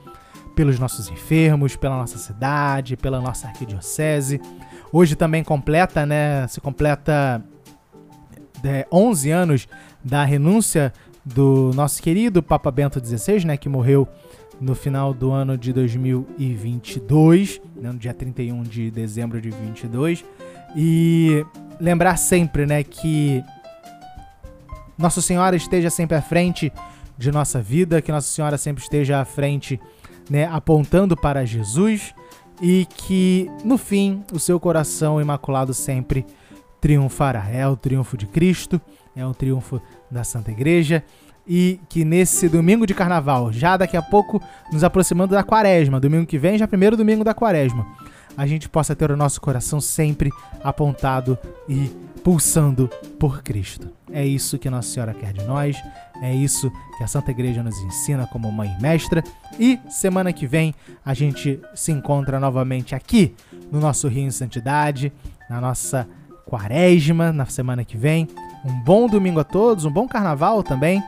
pelos 0.58 0.78
nossos 0.78 1.10
enfermos, 1.10 1.78
pela 1.78 1.96
nossa 1.96 2.18
cidade, 2.18 2.98
pela 2.98 3.22
nossa 3.22 3.48
arquidiocese. 3.48 4.42
Hoje 4.92 5.16
também 5.16 5.42
completa, 5.42 6.06
né? 6.06 6.46
Se 6.50 6.60
completa 6.60 7.42
é, 8.66 8.88
11 8.92 9.32
anos 9.32 9.68
da 10.04 10.24
renúncia 10.24 10.94
do 11.24 11.72
nosso 11.74 12.02
querido 12.02 12.44
Papa 12.44 12.70
Bento 12.70 13.04
XVI, 13.04 13.46
né, 13.46 13.58
que 13.58 13.68
morreu 13.68 14.08
no 14.60 14.76
final 14.76 15.14
do 15.14 15.32
ano 15.32 15.58
de 15.58 15.74
2022, 15.74 17.62
né, 17.76 17.92
no 17.92 17.98
dia 17.98 18.14
31 18.14 18.64
de 18.64 18.92
dezembro 18.92 19.42
de 19.42 19.50
2022. 19.50 20.24
E 20.76 21.46
lembrar 21.80 22.18
sempre, 22.18 22.66
né, 22.66 22.84
que 22.84 23.44
Nossa 24.98 25.22
Senhora 25.22 25.56
esteja 25.56 25.90
sempre 25.90 26.16
à 26.16 26.22
frente 26.22 26.72
de 27.18 27.32
nossa 27.32 27.62
vida, 27.62 28.02
que 28.02 28.12
Nossa 28.12 28.28
Senhora 28.28 28.58
sempre 28.58 28.84
esteja 28.84 29.20
à 29.20 29.26
frente, 29.26 29.80
né, 30.30 30.46
apontando 30.46 31.16
para 31.16 31.46
Jesus 31.46 32.14
e 32.62 32.86
que 32.86 33.50
no 33.64 33.78
fim 33.78 34.24
o 34.32 34.40
seu 34.40 34.60
coração 34.60 35.22
imaculado 35.22 35.74
sempre 35.74 36.26
triunfará. 36.86 37.50
É 37.50 37.68
o 37.68 37.76
triunfo 37.76 38.16
de 38.16 38.28
Cristo, 38.28 38.80
é 39.16 39.26
o 39.26 39.34
triunfo 39.34 39.82
da 40.12 40.24
Santa 40.24 40.52
Igreja 40.52 41.04
e 41.48 41.80
que 41.90 42.06
nesse 42.06 42.48
domingo 42.48 42.86
de 42.86 42.94
carnaval, 42.94 43.52
já 43.52 43.76
daqui 43.76 43.98
a 43.98 44.04
pouco 44.04 44.40
nos 44.72 44.84
aproximando 44.84 45.34
da 45.34 45.42
quaresma, 45.42 46.00
domingo 46.00 46.28
que 46.28 46.38
vem, 46.38 46.60
já 46.60 46.68
primeiro 46.68 46.96
domingo 46.96 47.24
da 47.24 47.34
quaresma, 47.34 47.88
a 48.38 48.46
gente 48.46 48.70
possa 48.70 48.96
ter 48.96 49.10
o 49.10 49.18
nosso 49.18 49.42
coração 49.42 49.82
sempre 49.82 50.30
apontado 50.64 51.36
e 51.68 51.90
pulsando 52.24 52.88
por 53.20 53.42
Cristo. 53.42 53.90
É 54.12 54.24
isso 54.24 54.60
que 54.60 54.70
Nossa 54.70 54.90
Senhora 54.90 55.14
quer 55.16 55.34
de 55.34 55.44
nós, 55.44 55.76
é 56.22 56.36
isso 56.36 56.72
que 57.00 57.04
a 57.04 57.08
Santa 57.08 57.32
Igreja 57.32 57.64
nos 57.64 57.80
ensina 57.80 58.28
como 58.28 58.52
mãe 58.52 58.76
e 58.78 58.82
mestra. 58.82 59.24
E 59.60 59.80
semana 59.90 60.32
que 60.32 60.46
vem 60.46 60.76
a 61.04 61.16
gente 61.16 61.60
se 61.74 61.92
encontra 61.92 62.40
novamente 62.40 62.94
aqui 62.94 63.34
no 63.72 63.80
nosso 63.80 64.08
Rio 64.08 64.28
em 64.28 64.32
Santidade, 64.32 65.12
na 65.50 65.60
nossa 65.60 66.08
quaresma 66.46 67.32
na 67.32 67.46
semana 67.46 67.84
que 67.84 67.98
vem. 67.98 68.28
Um 68.64 68.74
bom 68.84 69.08
domingo 69.08 69.40
a 69.40 69.44
todos, 69.44 69.86
um 69.86 69.92
bom 69.92 70.08
carnaval 70.08 70.64
também. 70.64 71.02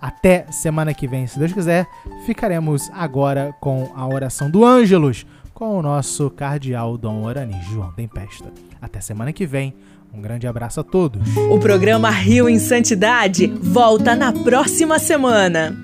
Até 0.00 0.46
semana 0.50 0.92
que 0.92 1.06
vem, 1.06 1.26
se 1.26 1.38
Deus 1.38 1.52
quiser. 1.52 1.86
Ficaremos 2.26 2.90
agora 2.92 3.54
com 3.60 3.90
a 3.94 4.06
oração 4.06 4.50
do 4.50 4.64
Ângelus 4.64 5.24
com 5.54 5.78
o 5.78 5.82
nosso 5.82 6.28
cardeal 6.30 6.98
Dom 6.98 7.22
Orani 7.22 7.58
João 7.70 7.92
Tempesta. 7.92 8.52
Até 8.82 9.00
semana 9.00 9.32
que 9.32 9.46
vem. 9.46 9.72
Um 10.12 10.20
grande 10.20 10.46
abraço 10.46 10.80
a 10.80 10.84
todos. 10.84 11.36
O 11.50 11.58
programa 11.58 12.10
Rio 12.10 12.48
em 12.48 12.58
Santidade 12.58 13.46
volta 13.46 14.14
na 14.14 14.32
próxima 14.32 14.98
semana. 14.98 15.76